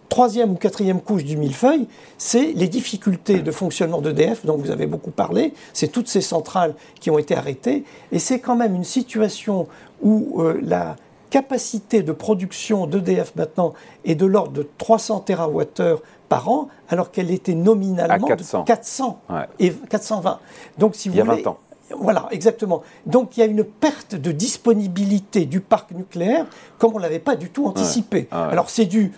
troisième 0.09 0.53
ou 0.53 0.55
quatrième 0.55 1.01
couche 1.01 1.25
du 1.25 1.37
millefeuille, 1.37 1.89
c'est 2.19 2.53
les 2.53 2.69
difficultés 2.69 3.41
de 3.41 3.51
fonctionnement 3.51 4.01
d'EDF 4.01 4.47
dont 4.47 4.57
vous 4.57 4.71
avez 4.71 4.87
beaucoup 4.87 5.11
parlé. 5.11 5.53
C'est 5.73 5.89
toutes 5.89 6.07
ces 6.07 6.21
centrales 6.21 6.77
qui 7.01 7.11
ont 7.11 7.19
été 7.19 7.35
arrêtées. 7.35 7.83
Et 8.13 8.21
c'est 8.21 8.39
quand 8.39 8.55
même 8.55 8.77
une 8.77 8.85
situation 8.85 9.67
où 10.01 10.43
euh, 10.43 10.61
la 10.63 10.95
capacité 11.31 12.03
de 12.03 12.13
production 12.13 12.87
d'EDF 12.87 13.35
maintenant 13.37 13.75
est 14.05 14.15
de 14.15 14.27
l'ordre 14.27 14.53
de 14.53 14.69
300 14.79 15.21
TWh 15.21 16.01
par 16.29 16.49
an, 16.49 16.69
alors 16.89 17.11
qu'elle 17.11 17.31
était 17.31 17.55
nominalement 17.55 18.27
de 18.29 18.65
400 18.65 19.21
et 19.59 19.73
420. 19.73 20.39
Donc, 20.79 20.95
si 20.95 21.09
vous 21.09 21.15
il 21.15 21.19
y 21.19 21.21
a 21.21 21.25
20 21.25 21.47
ans. 21.47 21.59
Voilà, 21.99 22.27
exactement. 22.33 22.83
Donc 23.07 23.37
il 23.37 23.41
y 23.41 23.43
a 23.45 23.47
une 23.47 23.63
perte 23.63 24.17
de 24.17 24.33
disponibilité 24.33 25.47
du 25.47 25.61
parc 25.61 25.93
nucléaire 25.93 26.47
comme 26.79 26.95
on 26.95 26.99
ne 26.99 27.03
l'avait 27.03 27.21
pas 27.21 27.37
du 27.37 27.51
tout 27.51 27.67
anticipé. 27.67 28.27
Alors 28.33 28.71
c'est 28.71 28.87
dû 28.87 29.13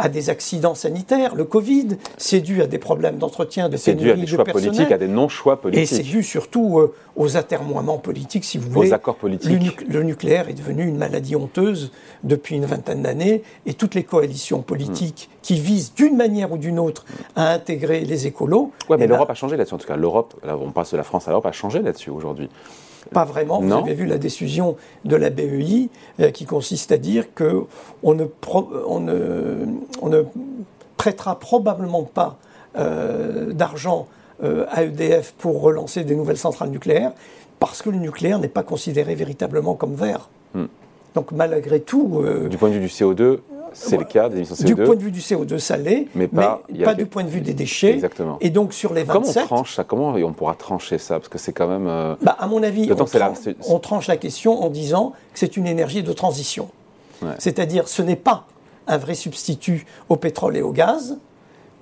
à 0.00 0.08
des 0.08 0.30
accidents 0.30 0.74
sanitaires, 0.74 1.34
le 1.34 1.44
Covid, 1.44 1.88
c'est 2.16 2.40
dû 2.40 2.62
à 2.62 2.66
des 2.66 2.78
problèmes 2.78 3.18
d'entretien, 3.18 3.68
de 3.68 3.76
C'est 3.76 3.94
dû 3.94 4.10
à 4.10 4.16
des 4.16 4.26
choix 4.26 4.44
politiques, 4.44 4.90
à 4.90 4.96
des 4.96 5.08
non-choix 5.08 5.60
politiques. 5.60 5.82
Et 5.82 5.86
c'est 5.94 6.02
dû 6.02 6.22
surtout 6.22 6.78
euh, 6.78 6.94
aux 7.16 7.36
atermoiements 7.36 7.98
politiques, 7.98 8.46
si 8.46 8.56
vous 8.56 8.70
voulez. 8.70 8.88
Aux 8.88 8.94
accords 8.94 9.16
politiques. 9.16 9.86
Le, 9.86 10.02
nucléaire 10.02 10.48
est 10.48 10.54
devenu 10.54 10.86
une 10.86 10.96
maladie 10.96 11.36
honteuse 11.36 11.92
depuis 12.24 12.56
une 12.56 12.64
vingtaine 12.64 13.02
d'années, 13.02 13.42
et 13.66 13.74
toutes 13.74 13.94
les 13.94 14.04
coalitions 14.04 14.62
politiques 14.62 15.28
hmm. 15.30 15.38
qui 15.42 15.60
visent 15.60 15.92
d'une 15.92 16.16
manière 16.16 16.50
ou 16.50 16.56
d'une 16.56 16.78
autre 16.78 17.04
à 17.36 17.52
intégrer 17.52 18.00
les 18.00 18.26
écolos. 18.26 18.72
Oui, 18.88 18.96
mais 18.98 19.04
eh 19.04 19.06
ben 19.06 19.08
l'Europe 19.10 19.28
a 19.28 19.34
changé 19.34 19.58
là-dessus. 19.58 19.74
En 19.74 19.78
tout 19.78 19.86
cas, 19.86 19.96
l'Europe, 19.96 20.34
on 20.42 20.70
passe 20.70 20.92
de 20.92 20.96
la 20.96 21.02
France 21.02 21.28
à 21.28 21.30
l'Europe, 21.30 21.44
a 21.44 21.52
changé 21.52 21.82
là-dessus 21.82 22.08
aujourd'hui. 22.08 22.48
Pas 23.12 23.24
vraiment. 23.24 23.60
Vous 23.60 23.72
avez 23.72 23.94
vu 23.94 24.06
la 24.06 24.18
décision 24.18 24.76
de 25.04 25.16
la 25.16 25.30
BEI 25.30 25.88
euh, 26.20 26.30
qui 26.30 26.44
consiste 26.44 26.92
à 26.92 26.98
dire 26.98 27.26
qu'on 27.34 28.14
ne, 28.14 28.24
on 28.86 29.00
ne, 29.00 29.66
on 30.02 30.08
ne 30.08 30.22
prêtera 30.96 31.38
probablement 31.38 32.04
pas 32.04 32.36
euh, 32.78 33.52
d'argent 33.52 34.06
euh, 34.42 34.66
à 34.70 34.84
EDF 34.84 35.32
pour 35.38 35.60
relancer 35.62 36.04
des 36.04 36.14
nouvelles 36.14 36.36
centrales 36.36 36.70
nucléaires 36.70 37.12
parce 37.58 37.82
que 37.82 37.90
le 37.90 37.98
nucléaire 37.98 38.38
n'est 38.38 38.48
pas 38.48 38.62
considéré 38.62 39.14
véritablement 39.14 39.74
comme 39.74 39.94
vert. 39.94 40.28
Hmm. 40.54 40.66
Donc 41.14 41.32
malgré 41.32 41.80
tout... 41.80 42.22
Du 42.48 42.56
point 42.56 42.68
de 42.68 42.74
vue 42.74 42.80
du 42.80 42.86
CO2, 42.86 43.40
c'est 43.72 43.96
le 43.96 44.04
cas 44.04 44.28
des 44.28 44.36
émissions 44.38 44.54
CO2. 44.54 44.64
Du 44.64 44.76
point 44.76 44.96
de 44.96 45.02
vue 45.02 45.10
du 45.10 45.20
CO2, 45.20 45.58
ça 45.58 45.76
l'est, 45.76 46.06
mais 46.14 46.28
pas, 46.28 46.62
du 46.96 47.06
point 47.06 47.24
de 47.24 47.28
vue 47.28 47.40
des 47.40 47.54
déchets. 47.54 47.94
Exactement. 47.94 48.38
Et 48.40 48.50
donc 48.50 48.72
sur 48.72 48.94
les 48.94 49.04
27... 49.04 49.12
Comment 49.12 49.44
on 49.44 49.46
tranche 49.46 49.74
ça? 49.74 49.84
Comment 49.84 50.08
on 50.10 50.32
pourra 50.32 50.54
trancher 50.54 50.98
ça? 50.98 51.18
Parce 51.18 51.28
que 51.28 51.38
c'est 51.38 51.52
quand 51.52 51.68
même... 51.68 51.86
Euh, 51.86 52.14
bah, 52.22 52.36
à 52.38 52.46
mon 52.46 52.62
avis, 52.62 52.90
on, 53.68 53.78
tranche 53.78 54.06
la 54.06 54.16
question 54.16 54.62
en 54.62 54.68
disant 54.68 55.12
que 55.32 55.38
c'est 55.38 55.56
une 55.56 55.66
énergie 55.66 56.02
de 56.02 56.12
transition. 56.12 56.68
C'est-à-dire, 57.38 57.86
ce 57.86 58.00
n'est 58.02 58.16
pas 58.16 58.46
un 58.86 58.96
vrai 58.96 59.14
substitut 59.14 59.86
au 60.08 60.16
pétrole 60.16 60.56
et 60.56 60.62
au 60.62 60.72
gaz, 60.72 61.18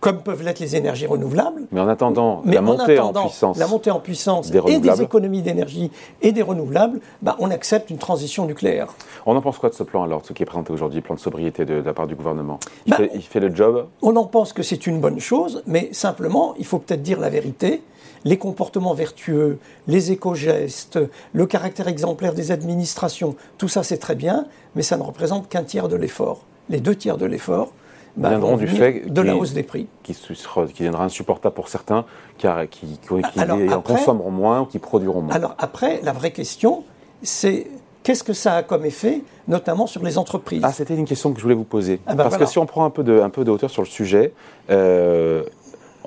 comme 0.00 0.22
peuvent 0.22 0.42
l'être 0.42 0.60
les 0.60 0.76
énergies 0.76 1.06
renouvelables. 1.06 1.62
Mais 1.72 1.80
en 1.80 1.88
attendant 1.88 2.42
la 2.44 2.60
montée 2.60 2.98
en, 2.98 3.12
puissance, 3.12 3.58
la 3.58 3.66
montée 3.66 3.90
en 3.90 4.00
puissance 4.00 4.50
des 4.50 4.60
et 4.68 4.78
des 4.78 5.02
économies 5.02 5.42
d'énergie 5.42 5.90
et 6.22 6.32
des 6.32 6.42
renouvelables, 6.42 7.00
bah, 7.22 7.36
on 7.38 7.50
accepte 7.50 7.90
une 7.90 7.98
transition 7.98 8.46
nucléaire. 8.46 8.88
On 9.26 9.36
en 9.36 9.40
pense 9.40 9.58
quoi 9.58 9.70
de 9.70 9.74
ce 9.74 9.82
plan 9.82 10.04
alors, 10.04 10.24
ce 10.24 10.32
qui 10.32 10.42
est 10.42 10.46
présenté 10.46 10.72
aujourd'hui, 10.72 11.00
plan 11.00 11.14
de 11.14 11.20
sobriété 11.20 11.64
de, 11.64 11.74
la 11.74 11.92
part 11.92 12.06
du 12.06 12.14
gouvernement? 12.14 12.58
Il, 12.86 12.90
bah, 12.90 12.96
fait, 12.96 13.10
il, 13.14 13.22
fait, 13.22 13.40
le 13.40 13.54
job? 13.54 13.86
On 14.02 14.14
en 14.16 14.24
pense 14.24 14.52
que 14.52 14.62
c'est 14.62 14.86
une 14.86 15.00
bonne 15.00 15.20
chose, 15.20 15.62
mais 15.66 15.90
simplement, 15.92 16.54
il 16.58 16.64
faut 16.64 16.78
peut-être 16.78 17.02
dire 17.02 17.20
la 17.20 17.30
vérité. 17.30 17.82
Les 18.24 18.36
comportements 18.36 18.94
vertueux, 18.94 19.58
les 19.86 20.10
éco-gestes, 20.10 20.98
le 21.32 21.46
caractère 21.46 21.86
exemplaire 21.86 22.34
des 22.34 22.50
administrations, 22.50 23.36
tout 23.58 23.68
ça 23.68 23.84
c'est 23.84 23.98
très 23.98 24.16
bien, 24.16 24.46
mais 24.74 24.82
ça 24.82 24.96
ne 24.96 25.02
représente 25.02 25.48
qu'un 25.48 25.62
tiers 25.62 25.86
de 25.88 25.94
l'effort. 25.94 26.40
Les 26.68 26.80
deux 26.80 26.96
tiers 26.96 27.16
de 27.16 27.26
l'effort, 27.26 27.72
bah, 28.18 28.30
viendront 28.30 28.56
du 28.56 28.66
fait 28.66 29.10
de 29.12 29.20
la 29.22 29.36
hausse 29.36 29.52
des 29.52 29.62
prix. 29.62 29.86
Qui, 30.02 30.14
qui 30.14 30.82
viendra 30.82 31.04
insupportable 31.04 31.54
pour 31.54 31.68
certains, 31.68 32.04
car, 32.36 32.68
qui, 32.68 32.98
qui, 32.98 33.72
en 33.72 33.80
consommeront 33.80 34.30
moins 34.30 34.62
ou 34.62 34.64
qui 34.66 34.78
produiront 34.78 35.22
moins. 35.22 35.34
Alors 35.34 35.54
après, 35.58 36.00
la 36.02 36.12
vraie 36.12 36.32
question, 36.32 36.84
c'est 37.22 37.66
qu'est-ce 38.02 38.24
que 38.24 38.32
ça 38.32 38.56
a 38.56 38.62
comme 38.62 38.84
effet, 38.84 39.22
notamment 39.46 39.86
sur 39.86 40.02
les 40.02 40.18
entreprises? 40.18 40.62
Ah, 40.64 40.72
c'était 40.72 40.94
une 40.94 41.04
question 41.04 41.32
que 41.32 41.38
je 41.38 41.42
voulais 41.42 41.54
vous 41.54 41.64
poser. 41.64 42.00
Ah, 42.06 42.14
bah 42.14 42.24
Parce 42.24 42.36
que 42.36 42.46
si 42.46 42.58
on 42.58 42.66
prend 42.66 42.84
un 42.84 42.90
peu, 42.90 43.04
de, 43.04 43.20
un 43.20 43.30
peu 43.30 43.44
de 43.44 43.50
hauteur 43.50 43.70
sur 43.70 43.82
le 43.82 43.88
sujet, 43.88 44.32
euh, 44.70 45.44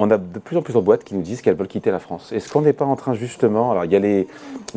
on 0.01 0.09
a 0.09 0.17
de 0.17 0.39
plus 0.39 0.57
en 0.57 0.63
plus 0.63 0.73
de 0.73 0.79
boîtes 0.79 1.03
qui 1.03 1.13
nous 1.13 1.21
disent 1.21 1.41
qu'elles 1.41 1.55
veulent 1.55 1.67
quitter 1.67 1.91
la 1.91 1.99
France. 1.99 2.31
Est-ce 2.31 2.51
qu'on 2.51 2.61
n'est 2.61 2.73
pas 2.73 2.85
en 2.85 2.95
train 2.95 3.13
justement, 3.13 3.69
alors 3.69 3.85
il 3.85 3.91
y 3.91 3.95
a 3.95 3.99
les, 3.99 4.27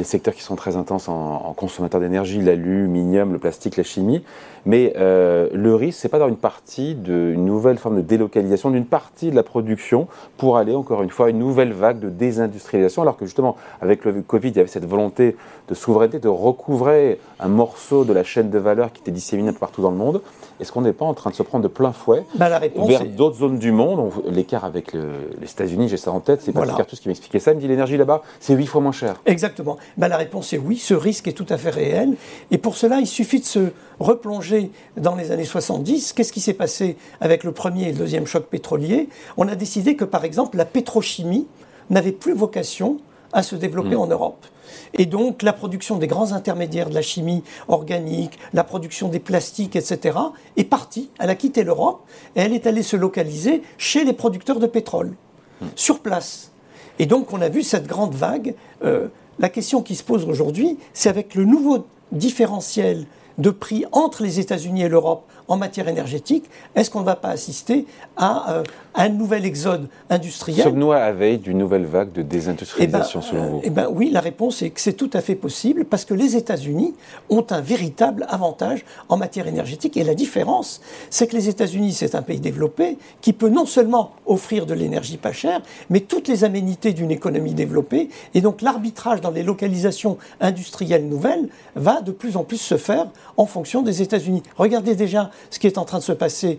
secteurs 0.02 0.34
qui 0.34 0.42
sont 0.42 0.54
très 0.54 0.76
intenses 0.76 1.08
en, 1.08 1.54
consommateurs 1.56 2.00
d'énergie, 2.00 2.42
l'aluminium, 2.42 3.32
le 3.32 3.38
plastique, 3.38 3.78
la 3.78 3.84
chimie, 3.84 4.22
mais 4.66 4.92
euh, 4.96 5.48
le 5.54 5.74
risque, 5.74 6.00
c'est 6.00 6.10
pas 6.10 6.18
dans 6.18 6.28
une 6.28 6.36
partie 6.36 6.94
d'une 6.94 7.44
nouvelle 7.44 7.78
forme 7.78 7.96
de 7.96 8.02
délocalisation 8.02 8.70
d'une 8.70 8.84
partie 8.84 9.30
de 9.30 9.36
la 9.36 9.42
production 9.42 10.08
pour 10.36 10.58
aller 10.58 10.74
encore 10.74 11.02
une 11.02 11.10
fois 11.10 11.26
à 11.26 11.30
une 11.30 11.38
nouvelle 11.38 11.72
vague 11.72 12.00
de 12.00 12.10
désindustrialisation, 12.10 13.00
alors 13.00 13.16
que 13.16 13.24
justement 13.24 13.56
avec 13.80 14.04
le 14.04 14.20
Covid, 14.20 14.48
il 14.48 14.56
y 14.56 14.60
avait 14.60 14.68
cette 14.68 14.86
volonté 14.86 15.36
de 15.68 15.74
souveraineté 15.74 16.18
de 16.18 16.28
recouvrer 16.28 17.18
un 17.40 17.48
morceau 17.48 18.04
de 18.04 18.12
la 18.12 18.24
chaîne 18.24 18.50
de 18.50 18.58
valeur 18.58 18.92
qui 18.92 19.00
était 19.00 19.10
disséminée 19.10 19.52
partout 19.52 19.80
dans 19.80 19.90
le 19.90 19.96
monde. 19.96 20.20
Est-ce 20.60 20.70
qu'on 20.70 20.82
n'est 20.82 20.92
pas 20.92 21.04
en 21.04 21.14
train 21.14 21.30
de 21.30 21.34
se 21.34 21.42
prendre 21.42 21.64
de 21.64 21.68
plein 21.68 21.92
fouet 21.92 22.24
bah, 22.36 22.48
vers 22.48 23.04
d'autres 23.06 23.36
zones 23.36 23.58
du 23.58 23.72
monde 23.72 24.12
L'écart 24.30 24.64
avec 24.64 24.94
les 25.40 25.50
États-Unis, 25.50 25.88
j'ai 25.88 25.96
ça 25.96 26.10
en 26.10 26.20
tête, 26.20 26.40
c'est 26.40 26.52
Patrick 26.52 26.70
voilà. 26.70 26.76
Cartus 26.76 27.00
qui 27.00 27.08
m'expliquait 27.08 27.38
ça. 27.38 27.52
Il 27.52 27.56
me 27.56 27.60
dit 27.60 27.68
l'énergie 27.68 27.96
là-bas, 27.96 28.22
c'est 28.40 28.54
huit 28.54 28.66
fois 28.66 28.80
moins 28.80 28.92
cher. 28.92 29.20
Exactement. 29.26 29.76
Bah, 29.96 30.08
la 30.08 30.16
réponse 30.16 30.52
est 30.52 30.58
oui, 30.58 30.76
ce 30.76 30.94
risque 30.94 31.28
est 31.28 31.32
tout 31.32 31.46
à 31.48 31.58
fait 31.58 31.70
réel. 31.70 32.16
Et 32.50 32.58
pour 32.58 32.76
cela, 32.76 33.00
il 33.00 33.06
suffit 33.06 33.40
de 33.40 33.44
se 33.44 33.70
replonger 34.00 34.70
dans 34.96 35.14
les 35.14 35.30
années 35.30 35.44
70. 35.44 36.12
Qu'est-ce 36.12 36.32
qui 36.32 36.40
s'est 36.40 36.54
passé 36.54 36.96
avec 37.20 37.44
le 37.44 37.52
premier 37.52 37.88
et 37.88 37.92
le 37.92 37.98
deuxième 37.98 38.26
choc 38.26 38.46
pétrolier? 38.46 39.08
On 39.36 39.48
a 39.48 39.54
décidé 39.54 39.96
que, 39.96 40.04
par 40.04 40.24
exemple, 40.24 40.56
la 40.56 40.64
pétrochimie 40.64 41.46
n'avait 41.90 42.12
plus 42.12 42.34
vocation 42.34 42.98
à 43.34 43.42
se 43.42 43.56
développer 43.56 43.96
mmh. 43.96 44.00
en 44.00 44.06
Europe. 44.06 44.46
Et 44.94 45.06
donc 45.06 45.42
la 45.42 45.52
production 45.52 45.98
des 45.98 46.06
grands 46.06 46.32
intermédiaires 46.32 46.88
de 46.88 46.94
la 46.94 47.02
chimie 47.02 47.42
organique, 47.68 48.38
la 48.54 48.64
production 48.64 49.08
des 49.08 49.18
plastiques, 49.18 49.76
etc., 49.76 50.16
est 50.56 50.64
partie. 50.64 51.10
Elle 51.18 51.30
a 51.30 51.34
quitté 51.34 51.64
l'Europe 51.64 52.00
et 52.36 52.40
elle 52.40 52.54
est 52.54 52.66
allée 52.66 52.82
se 52.82 52.96
localiser 52.96 53.62
chez 53.76 54.04
les 54.04 54.12
producteurs 54.12 54.60
de 54.60 54.66
pétrole, 54.66 55.14
hmm. 55.60 55.66
sur 55.74 55.98
place. 56.00 56.52
Et 56.98 57.06
donc 57.06 57.32
on 57.32 57.42
a 57.42 57.48
vu 57.48 57.62
cette 57.62 57.86
grande 57.86 58.14
vague. 58.14 58.54
Euh, 58.84 59.08
la 59.38 59.48
question 59.48 59.82
qui 59.82 59.96
se 59.96 60.04
pose 60.04 60.24
aujourd'hui, 60.24 60.78
c'est 60.92 61.08
avec 61.08 61.34
le 61.34 61.44
nouveau 61.44 61.86
différentiel 62.12 63.06
de 63.38 63.50
prix 63.50 63.84
entre 63.90 64.22
les 64.22 64.38
États-Unis 64.38 64.82
et 64.82 64.88
l'Europe 64.88 65.24
en 65.48 65.56
matière 65.56 65.88
énergétique, 65.88 66.44
est-ce 66.74 66.90
qu'on 66.90 67.00
ne 67.00 67.04
va 67.04 67.16
pas 67.16 67.30
assister 67.30 67.86
à 68.16 68.52
euh, 68.52 68.62
un 68.94 69.08
nouvel 69.08 69.44
exode 69.44 69.88
industriel 70.08 70.64
Sommes-nous 70.64 70.92
à 70.92 71.00
la 71.00 71.12
veille 71.12 71.38
d'une 71.38 71.58
nouvelle 71.58 71.84
vague 71.84 72.12
de 72.12 72.22
désindustrialisation 72.22 73.20
eh 73.20 73.24
ben, 73.24 73.30
selon 73.30 73.50
vous 73.50 73.60
Eh 73.64 73.70
bien 73.70 73.88
oui, 73.90 74.10
la 74.10 74.20
réponse 74.20 74.62
est 74.62 74.70
que 74.70 74.80
c'est 74.80 74.92
tout 74.92 75.10
à 75.12 75.20
fait 75.20 75.34
possible 75.34 75.84
parce 75.84 76.04
que 76.04 76.14
les 76.14 76.36
États-Unis 76.36 76.94
ont 77.28 77.44
un 77.50 77.60
véritable 77.60 78.26
avantage 78.28 78.84
en 79.08 79.16
matière 79.16 79.48
énergétique. 79.48 79.96
Et 79.96 80.04
la 80.04 80.14
différence, 80.14 80.80
c'est 81.10 81.26
que 81.26 81.36
les 81.36 81.48
États-Unis, 81.48 81.92
c'est 81.92 82.14
un 82.14 82.22
pays 82.22 82.40
développé 82.40 82.98
qui 83.20 83.32
peut 83.32 83.48
non 83.48 83.66
seulement 83.66 84.12
offrir 84.26 84.66
de 84.66 84.74
l'énergie 84.74 85.16
pas 85.16 85.32
chère, 85.32 85.60
mais 85.90 86.00
toutes 86.00 86.28
les 86.28 86.44
aménités 86.44 86.92
d'une 86.92 87.10
économie 87.10 87.54
développée. 87.54 88.08
Et 88.34 88.40
donc 88.40 88.62
l'arbitrage 88.62 89.20
dans 89.20 89.30
les 89.30 89.42
localisations 89.42 90.18
industrielles 90.40 91.08
nouvelles 91.08 91.48
va 91.74 92.00
de 92.00 92.12
plus 92.12 92.36
en 92.36 92.44
plus 92.44 92.58
se 92.58 92.76
faire 92.76 93.06
en 93.36 93.46
fonction 93.46 93.82
des 93.82 94.02
États-Unis. 94.02 94.42
Regardez 94.56 94.94
déjà 94.94 95.30
ce 95.50 95.58
qui 95.58 95.66
est 95.66 95.78
en 95.78 95.84
train 95.84 95.98
de 95.98 96.04
se 96.04 96.12
passer 96.12 96.58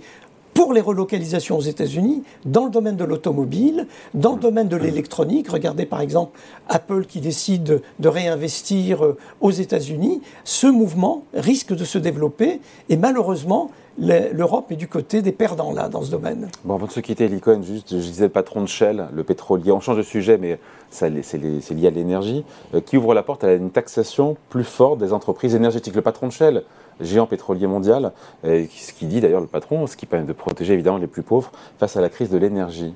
pour 0.55 0.71
les 0.71 0.79
relocalisations 0.79 1.57
aux 1.57 1.61
États-Unis, 1.61 2.23
dans 2.45 2.63
le 2.63 2.71
domaine 2.71 2.95
de 2.95 3.03
l'automobile, 3.03 3.87
dans 4.13 4.35
le 4.35 4.39
domaine 4.39 4.69
de 4.69 4.77
l'électronique. 4.77 5.49
Regardez 5.49 5.85
par 5.85 5.99
exemple 5.99 6.39
Apple 6.69 7.05
qui 7.05 7.19
décide 7.19 7.81
de 7.99 8.07
réinvestir 8.07 9.05
euh, 9.05 9.17
aux 9.41 9.51
États-Unis. 9.51 10.21
Ce 10.45 10.65
mouvement 10.65 11.25
risque 11.33 11.75
de 11.75 11.83
se 11.83 11.97
développer 11.97 12.61
et 12.87 12.95
malheureusement, 12.95 13.69
l'Europe 13.97 14.71
est 14.71 14.77
du 14.77 14.87
côté 14.87 15.21
des 15.21 15.33
perdants 15.33 15.73
là 15.73 15.89
dans 15.89 16.01
ce 16.01 16.11
domaine. 16.11 16.49
Avant 16.63 16.85
de 16.85 16.91
se 16.91 17.01
quitter, 17.01 17.27
Licon, 17.27 17.61
juste, 17.61 17.91
je 17.91 18.07
disais 18.07 18.25
le 18.25 18.29
patron 18.29 18.61
de 18.61 18.67
Shell, 18.67 19.07
le 19.13 19.23
pétrolier, 19.23 19.71
on 19.71 19.81
change 19.81 19.97
de 19.97 20.03
sujet, 20.03 20.37
mais 20.37 20.57
c'est 20.89 21.09
lié 21.09 21.87
à 21.87 21.89
l'énergie, 21.89 22.45
euh, 22.73 22.79
qui 22.79 22.97
ouvre 22.97 23.13
la 23.13 23.23
porte 23.23 23.43
à 23.43 23.53
une 23.53 23.71
taxation 23.71 24.37
plus 24.49 24.63
forte 24.63 24.99
des 24.99 25.11
entreprises 25.11 25.53
énergétiques. 25.53 25.95
Le 25.95 26.01
patron 26.01 26.27
de 26.27 26.31
Shell, 26.31 26.63
géant 27.01 27.25
pétrolier 27.27 27.67
mondial, 27.67 28.11
ce 28.43 28.93
qui 28.93 29.05
dit 29.05 29.21
d'ailleurs 29.21 29.41
le 29.41 29.47
patron, 29.47 29.87
ce 29.87 29.97
qui 29.97 30.05
permet 30.05 30.25
de 30.25 30.33
protéger 30.33 30.73
évidemment 30.73 30.97
les 30.97 31.07
plus 31.07 31.23
pauvres 31.23 31.51
face 31.79 31.97
à 31.97 32.01
la 32.01 32.09
crise 32.09 32.29
de 32.29 32.37
l'énergie. 32.37 32.93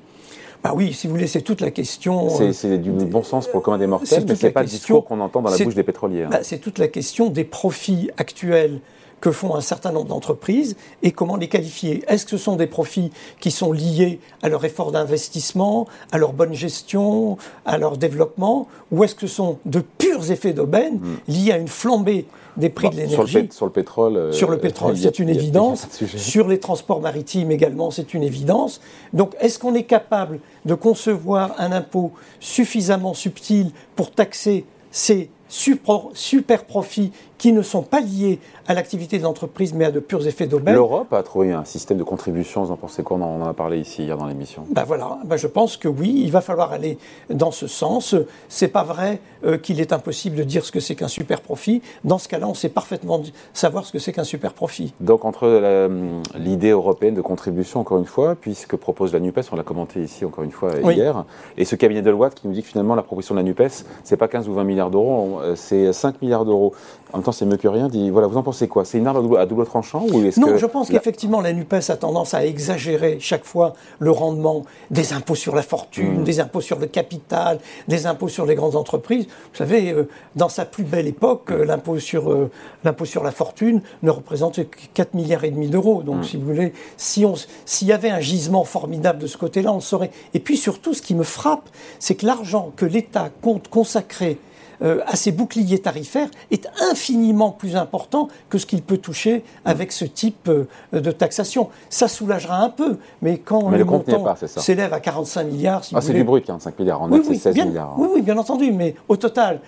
Bah 0.62 0.72
oui, 0.74 0.92
si 0.92 1.06
vous 1.06 1.14
voulez, 1.14 1.26
c'est 1.26 1.40
toute 1.40 1.60
la 1.60 1.70
question. 1.70 2.28
C'est 2.52 2.68
euh, 2.68 2.76
du 2.76 2.90
bon 2.90 3.22
sens 3.22 3.46
pour 3.46 3.60
le 3.60 3.64
commun 3.64 3.78
des 3.78 3.86
mortels, 3.86 4.24
mais 4.28 4.34
ce 4.34 4.46
n'est 4.46 4.52
pas 4.52 4.62
le 4.62 4.68
discours 4.68 5.06
qu'on 5.06 5.20
entend 5.20 5.40
dans 5.40 5.50
la 5.50 5.56
bouche 5.56 5.74
des 5.74 5.82
pétroliers. 5.82 6.24
Hein. 6.24 6.28
Bah, 6.30 6.40
c'est 6.42 6.58
toute 6.58 6.78
la 6.78 6.88
question 6.88 7.30
des 7.30 7.44
profits 7.44 8.10
actuels 8.18 8.80
que 9.20 9.30
font 9.30 9.54
un 9.54 9.60
certain 9.60 9.92
nombre 9.92 10.08
d'entreprises 10.08 10.76
et 11.02 11.12
comment 11.12 11.36
les 11.36 11.48
qualifier. 11.48 12.04
Est-ce 12.08 12.24
que 12.24 12.32
ce 12.32 12.38
sont 12.38 12.56
des 12.56 12.66
profits 12.66 13.10
qui 13.38 13.50
sont 13.50 13.72
liés 13.72 14.20
à 14.42 14.48
leur 14.48 14.64
effort 14.64 14.92
d'investissement, 14.92 15.86
à 16.12 16.18
leur 16.18 16.32
bonne 16.32 16.54
gestion, 16.54 17.36
à 17.64 17.78
leur 17.78 17.96
développement, 17.96 18.66
ou 18.90 19.04
est-ce 19.04 19.14
que 19.14 19.26
ce 19.26 19.34
sont 19.34 19.58
de 19.66 19.80
purs 19.80 20.30
effets 20.30 20.52
d'aubaine 20.52 20.94
hmm. 20.94 21.16
liés 21.28 21.52
à 21.52 21.58
une 21.58 21.68
flambée 21.68 22.26
des 22.56 22.68
prix 22.68 22.90
de 22.90 22.96
l'énergie 22.96 23.48
sur, 23.50 23.66
le 23.66 23.72
pétrole 23.72 24.16
euh, 24.16 24.32
Sur 24.32 24.50
le 24.50 24.58
pétrole, 24.58 24.96
c'est 24.96 25.18
une 25.18 25.28
évidence. 25.28 25.86
Sur 26.16 26.48
les 26.48 26.58
transports 26.58 27.00
maritimes 27.00 27.50
également, 27.50 27.90
c'est 27.90 28.14
une 28.14 28.22
évidence. 28.22 28.80
Donc, 29.12 29.34
est-ce 29.40 29.58
qu'on 29.58 29.74
est 29.74 29.84
capable 29.84 30.40
de 30.64 30.74
concevoir 30.74 31.54
un 31.58 31.72
impôt 31.72 32.12
suffisamment 32.40 33.14
subtil 33.14 33.70
pour 33.96 34.10
taxer 34.10 34.64
ces 34.90 35.30
super 35.48 36.64
profits 36.64 37.12
qui 37.40 37.54
ne 37.54 37.62
sont 37.62 37.82
pas 37.82 38.00
liés 38.00 38.38
à 38.68 38.74
l'activité 38.74 39.18
de 39.18 39.22
l'entreprise, 39.24 39.72
mais 39.72 39.86
à 39.86 39.90
de 39.90 39.98
purs 39.98 40.26
effets 40.26 40.46
d'aubaine. 40.46 40.74
L'Europe 40.74 41.10
a 41.14 41.22
trouvé 41.22 41.52
un 41.52 41.64
système 41.64 41.96
de 41.96 42.04
contribution, 42.04 42.62
vous 42.62 42.70
en 42.70 42.76
pensez 42.76 43.02
quoi 43.02 43.16
On 43.16 43.42
en 43.42 43.48
a 43.48 43.54
parlé 43.54 43.78
ici 43.78 44.04
hier 44.04 44.16
dans 44.18 44.26
l'émission. 44.26 44.64
Ben 44.70 44.84
voilà, 44.84 45.18
ben 45.24 45.36
je 45.36 45.46
pense 45.46 45.78
que 45.78 45.88
oui, 45.88 46.20
il 46.22 46.30
va 46.30 46.42
falloir 46.42 46.70
aller 46.70 46.98
dans 47.30 47.50
ce 47.50 47.66
sens. 47.66 48.14
C'est 48.50 48.68
pas 48.68 48.84
vrai 48.84 49.20
euh, 49.44 49.56
qu'il 49.56 49.80
est 49.80 49.94
impossible 49.94 50.36
de 50.36 50.42
dire 50.42 50.66
ce 50.66 50.70
que 50.70 50.80
c'est 50.80 50.94
qu'un 50.94 51.08
super 51.08 51.40
profit. 51.40 51.80
Dans 52.04 52.18
ce 52.18 52.28
cas-là, 52.28 52.46
on 52.46 52.52
sait 52.52 52.68
parfaitement 52.68 53.22
savoir 53.54 53.86
ce 53.86 53.92
que 53.92 53.98
c'est 53.98 54.12
qu'un 54.12 54.24
super 54.24 54.52
profit. 54.52 54.92
Donc 55.00 55.24
entre 55.24 55.44
euh, 55.46 56.20
l'idée 56.38 56.70
européenne 56.70 57.14
de 57.14 57.22
contribution, 57.22 57.80
encore 57.80 57.98
une 57.98 58.04
fois, 58.04 58.34
puisque 58.34 58.76
propose 58.76 59.14
la 59.14 59.20
NUPES, 59.20 59.44
on 59.50 59.56
l'a 59.56 59.62
commenté 59.62 60.02
ici 60.02 60.26
encore 60.26 60.44
une 60.44 60.52
fois 60.52 60.72
hier, 60.92 61.24
et 61.56 61.64
ce 61.64 61.74
cabinet 61.74 62.02
de 62.02 62.10
loi 62.10 62.28
qui 62.28 62.46
nous 62.46 62.52
dit 62.52 62.62
que 62.62 62.68
finalement 62.68 62.94
la 62.94 63.02
proposition 63.02 63.34
de 63.34 63.40
la 63.40 63.44
NUPES, 63.44 63.86
c'est 64.04 64.18
pas 64.18 64.28
15 64.28 64.46
ou 64.50 64.52
20 64.52 64.64
milliards 64.64 64.90
d'euros, 64.90 65.40
euh, 65.40 65.56
c'est 65.56 65.90
5 65.94 66.20
milliards 66.20 66.44
d'euros. 66.44 66.74
En 67.12 67.16
même 67.16 67.24
temps, 67.24 67.29
c'est 67.32 67.44
mieux 67.44 67.56
que 67.56 67.68
rien. 67.68 67.88
Dit, 67.88 68.10
voilà, 68.10 68.26
vous 68.26 68.36
en 68.36 68.42
pensez 68.42 68.68
quoi? 68.68 68.84
C'est 68.84 68.98
une 68.98 69.06
arme 69.06 69.36
à 69.36 69.46
double, 69.46 69.66
tranchant 69.66 70.04
ou 70.12 70.22
Non, 70.38 70.56
je 70.56 70.66
pense 70.66 70.88
qu'effectivement, 70.88 71.40
la 71.40 71.52
NUPES 71.52 71.90
a 71.90 71.96
tendance 71.96 72.34
à 72.34 72.44
exagérer 72.44 73.18
chaque 73.20 73.44
fois 73.44 73.74
le 73.98 74.10
rendement 74.10 74.64
des 74.90 75.12
impôts 75.12 75.34
sur 75.34 75.54
la 75.54 75.62
fortune, 75.62 76.20
hmm. 76.20 76.24
des 76.24 76.40
impôts 76.40 76.60
sur 76.60 76.78
le 76.78 76.86
capital, 76.86 77.58
des 77.88 78.06
impôts 78.06 78.28
sur 78.28 78.46
les 78.46 78.54
grandes 78.54 78.76
entreprises. 78.76 79.26
Vous 79.26 79.58
savez, 79.58 79.92
euh, 79.92 80.08
dans 80.36 80.48
sa 80.48 80.64
plus 80.64 80.84
belle 80.84 81.06
époque, 81.06 81.50
euh, 81.50 81.64
l'impôt 81.64 81.98
sur, 81.98 82.32
euh, 82.32 82.50
l'impôt 82.84 83.04
sur 83.04 83.22
la 83.22 83.30
fortune 83.30 83.82
ne 84.02 84.10
représentait 84.10 84.64
que 84.64 84.78
4 84.94 85.14
milliards 85.14 85.44
et 85.44 85.50
demi 85.50 85.68
d'euros. 85.68 86.02
Donc, 86.02 86.20
hmm. 86.20 86.24
si 86.24 86.36
vous 86.36 86.46
voulez, 86.46 86.72
si 86.96 87.24
on, 87.24 87.34
s'il 87.64 87.88
y 87.88 87.92
avait 87.92 88.10
un 88.10 88.20
gisement 88.20 88.64
formidable 88.64 89.18
de 89.18 89.26
ce 89.26 89.36
côté-là, 89.36 89.72
on 89.72 89.76
le 89.76 89.80
saurait. 89.80 90.10
Et 90.34 90.40
puis 90.40 90.56
surtout, 90.56 90.94
ce 90.94 91.02
qui 91.02 91.14
me 91.14 91.24
frappe, 91.24 91.68
c'est 91.98 92.14
que 92.14 92.26
l'argent 92.26 92.72
que 92.76 92.86
l'État 92.86 93.30
compte 93.42 93.68
consacrer 93.68 94.38
euh, 94.82 95.00
à 95.06 95.16
ses 95.16 95.32
boucliers 95.32 95.78
tarifaires 95.78 96.28
est 96.50 96.68
infiniment 96.90 97.50
plus 97.50 97.76
important 97.76 98.28
que 98.48 98.58
ce 98.58 98.66
qu'il 98.66 98.82
peut 98.82 98.98
toucher 98.98 99.44
avec 99.64 99.92
ce 99.92 100.04
type 100.04 100.48
euh, 100.48 100.66
de 100.92 101.10
taxation. 101.10 101.68
Ça 101.88 102.08
soulagera 102.08 102.58
un 102.58 102.70
peu, 102.70 102.98
mais 103.22 103.38
quand 103.38 103.68
mais 103.68 103.78
le, 103.78 103.84
le 103.84 103.84
montant 103.84 104.34
s'élève 104.46 104.92
à 104.92 105.00
45 105.00 105.44
milliards, 105.44 105.84
si 105.84 105.94
ah, 105.96 106.00
c'est 106.00 106.12
du 106.12 106.24
brut, 106.24 106.44
45 106.44 106.78
milliards, 106.78 107.02
on 107.02 107.12
a 107.12 107.18
oui, 107.18 107.36
16 107.36 107.56
milliards. 107.56 107.94
Oui, 107.98 108.08
oui, 108.14 108.22
bien 108.22 108.38
entendu, 108.38 108.72
mais 108.72 108.94
au 109.08 109.16
total, 109.16 109.60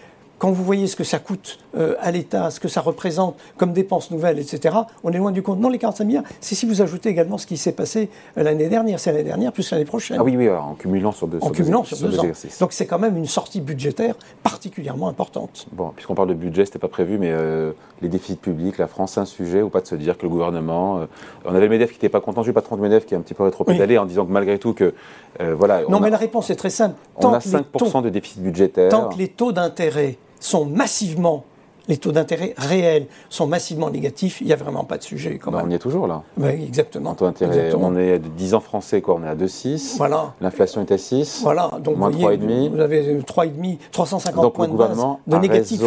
quand 0.43 0.51
vous 0.51 0.65
voyez 0.65 0.89
ce 0.89 0.97
que 0.97 1.05
ça 1.05 1.21
coûte 1.21 1.61
euh, 1.77 1.95
à 2.01 2.11
l'État, 2.11 2.51
ce 2.51 2.59
que 2.59 2.67
ça 2.67 2.81
représente 2.81 3.37
comme 3.57 3.73
dépenses 3.73 4.11
nouvelles, 4.11 4.41
etc., 4.41 4.75
on 5.05 5.13
est 5.13 5.19
loin 5.19 5.31
du 5.31 5.41
compte. 5.41 5.61
Non, 5.61 5.69
les 5.69 5.79
45 5.79 6.05
milliards, 6.05 6.25
c'est 6.41 6.57
si 6.57 6.67
vous 6.67 6.83
ajoutez 6.83 7.11
également 7.11 7.39
ce 7.39 7.47
qui 7.47 7.57
s'est 7.57 7.71
passé 7.71 8.11
euh, 8.37 8.43
l'année 8.43 8.69
dernière, 8.69 8.99
c'est 8.99 9.13
l'année 9.13 9.23
dernière 9.23 9.53
plus 9.53 9.71
l'année 9.71 9.85
prochaine. 9.85 10.17
Ah 10.19 10.25
oui, 10.25 10.37
oui, 10.37 10.51
en 10.51 10.75
cumulant 10.75 11.13
sur 11.13 11.29
deux, 11.29 11.39
en 11.41 11.51
cumulant 11.51 11.85
sur 11.85 11.97
deux, 11.97 12.19
ans. 12.19 12.25
Donc 12.59 12.73
c'est 12.73 12.87
quand 12.87 12.99
même 12.99 13.17
une 13.17 13.29
sortie 13.29 13.61
budgétaire 13.61 14.17
particulièrement 14.43 15.07
importante. 15.07 15.69
Bon, 15.71 15.93
puisqu'on 15.95 16.17
parle 16.17 16.31
de 16.31 16.35
budget, 16.35 16.65
c'était 16.65 16.81
pas 16.81 16.89
prévu, 16.89 17.19
mais 17.19 17.31
euh, 17.31 17.71
les 18.01 18.09
déficits 18.09 18.35
publics, 18.35 18.79
la 18.79 18.89
France, 18.89 19.13
c'est 19.13 19.21
un 19.21 19.27
sujet 19.27 19.63
ou 19.63 19.69
pas 19.69 19.81
de 19.81 19.87
se 19.87 19.95
dire 19.95 20.19
que 20.19 20.25
le 20.25 20.29
gouvernement. 20.29 21.07
on 21.45 21.51
avait 21.55 21.67
le 21.67 21.69
MEDEF 21.69 21.91
qui 21.91 21.99
n'était 21.99 22.09
pas 22.09 22.21
content, 22.21 22.43
le 22.43 22.53
patron 22.53 22.75
du 22.75 22.83
MEDEF 22.83 23.07
qui 23.07 23.15
est 23.15 23.17
un 23.17 23.21
petit 23.21 23.35
peu 23.35 23.45
rétro-pédalé 23.45 23.97
en 23.97 24.07
disant 24.07 24.27
que 24.27 24.33
malgré 24.33 24.59
tout 24.59 24.73
que. 24.73 24.93
voilà, 25.39 25.83
non, 25.89 26.01
mais 26.01 26.11
la 26.11 26.17
réponse 26.17 26.51
est 26.51 26.57
très 26.57 26.71
simple. 26.71 26.97
Tant 27.21 27.31
on 27.31 27.35
a 27.35 27.39
5% 27.39 28.03
de 28.03 28.09
déficit 28.09 28.43
budgétaire. 28.43 28.89
Tant 28.89 29.09
que 29.09 29.19
les 29.19 29.29
taux 29.29 29.53
d'intérêt 29.53 30.19
sont 30.43 30.65
massivement 30.65 31.45
les 31.89 31.97
taux 31.97 32.13
d'intérêt 32.13 32.55
réels 32.57 33.07
sont 33.29 33.47
massivement 33.47 33.91
négatifs, 33.91 34.41
il 34.41 34.47
n'y 34.47 34.53
a 34.53 34.57
vraiment 34.57 34.85
pas 34.85 34.99
de 34.99 35.03
sujet. 35.03 35.41
Bah, 35.45 35.63
on 35.65 35.71
y 35.71 35.75
est 35.75 35.79
toujours 35.79 36.07
là. 36.07 36.23
Oui, 36.39 36.51
exactement. 36.51 37.15
Taux 37.15 37.27
on 37.27 37.97
est 37.97 38.13
à 38.13 38.19
10 38.19 38.55
ans 38.55 38.61
français, 38.61 39.01
quoi, 39.01 39.17
on 39.19 39.25
est 39.25 39.29
à 39.29 39.35
2,6. 39.35 39.97
Voilà. 39.97 40.35
L'inflation 40.41 40.81
est 40.83 40.93
à 40.93 40.99
6. 40.99 41.41
Voilà, 41.43 41.73
donc 41.83 41.97
moins 41.97 42.11
3,5. 42.11 42.71
Vous 42.71 42.81
avez 42.81 43.19
3,5, 43.19 43.79
350 43.91 44.55
points 44.55 44.69
de 44.69 44.77
base 44.77 44.99
de 45.27 45.37
négatif. 45.39 45.81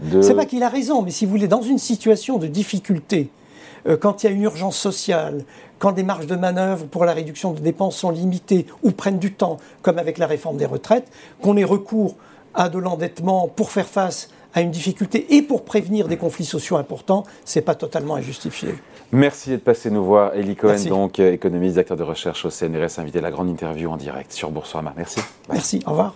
De... 0.00 0.22
C'est 0.22 0.34
pas 0.34 0.46
qu'il 0.46 0.62
a 0.62 0.68
raison, 0.68 1.02
mais 1.02 1.10
si 1.10 1.26
vous 1.26 1.30
voulez, 1.30 1.48
dans 1.48 1.62
une 1.62 1.78
situation 1.78 2.38
de 2.38 2.46
difficulté, 2.46 3.30
euh, 3.86 3.96
quand 3.96 4.22
il 4.22 4.26
y 4.26 4.32
a 4.32 4.32
une 4.32 4.42
urgence 4.42 4.76
sociale, 4.76 5.44
quand 5.78 5.92
des 5.92 6.02
marges 6.02 6.26
de 6.26 6.36
manœuvre 6.36 6.86
pour 6.86 7.04
la 7.04 7.12
réduction 7.12 7.52
de 7.52 7.60
dépenses 7.60 7.96
sont 7.96 8.10
limitées 8.10 8.66
ou 8.82 8.92
prennent 8.92 9.18
du 9.18 9.32
temps, 9.32 9.58
comme 9.82 9.98
avec 9.98 10.18
la 10.18 10.26
réforme 10.26 10.56
des 10.56 10.66
retraites, 10.66 11.08
qu'on 11.42 11.56
ait 11.56 11.64
recours 11.64 12.16
à 12.54 12.68
de 12.68 12.78
l'endettement 12.78 13.48
pour 13.48 13.70
faire 13.70 13.86
face 13.86 14.30
à 14.54 14.60
une 14.60 14.70
difficulté 14.70 15.36
et 15.36 15.42
pour 15.42 15.64
prévenir 15.64 16.08
des 16.08 16.16
conflits 16.16 16.44
sociaux 16.44 16.76
importants, 16.76 17.24
c'est 17.44 17.60
pas 17.60 17.74
totalement 17.74 18.16
injustifié. 18.16 18.74
Merci 19.12 19.50
d'être 19.50 19.64
passé 19.64 19.90
nous 19.90 20.04
voir. 20.04 20.34
Eli 20.34 20.56
Cohen, 20.56 20.76
donc 20.88 21.18
économiste, 21.18 21.78
acteur 21.78 21.96
de 21.96 22.02
recherche 22.02 22.44
au 22.44 22.50
CNRS, 22.50 22.98
invité 22.98 23.18
à 23.18 23.22
la 23.22 23.30
grande 23.30 23.48
interview 23.48 23.90
en 23.90 23.96
direct 23.96 24.32
sur 24.32 24.50
Boursorama. 24.50 24.92
Merci. 24.96 25.20
Merci, 25.48 25.82
au 25.86 25.90
revoir. 25.90 26.14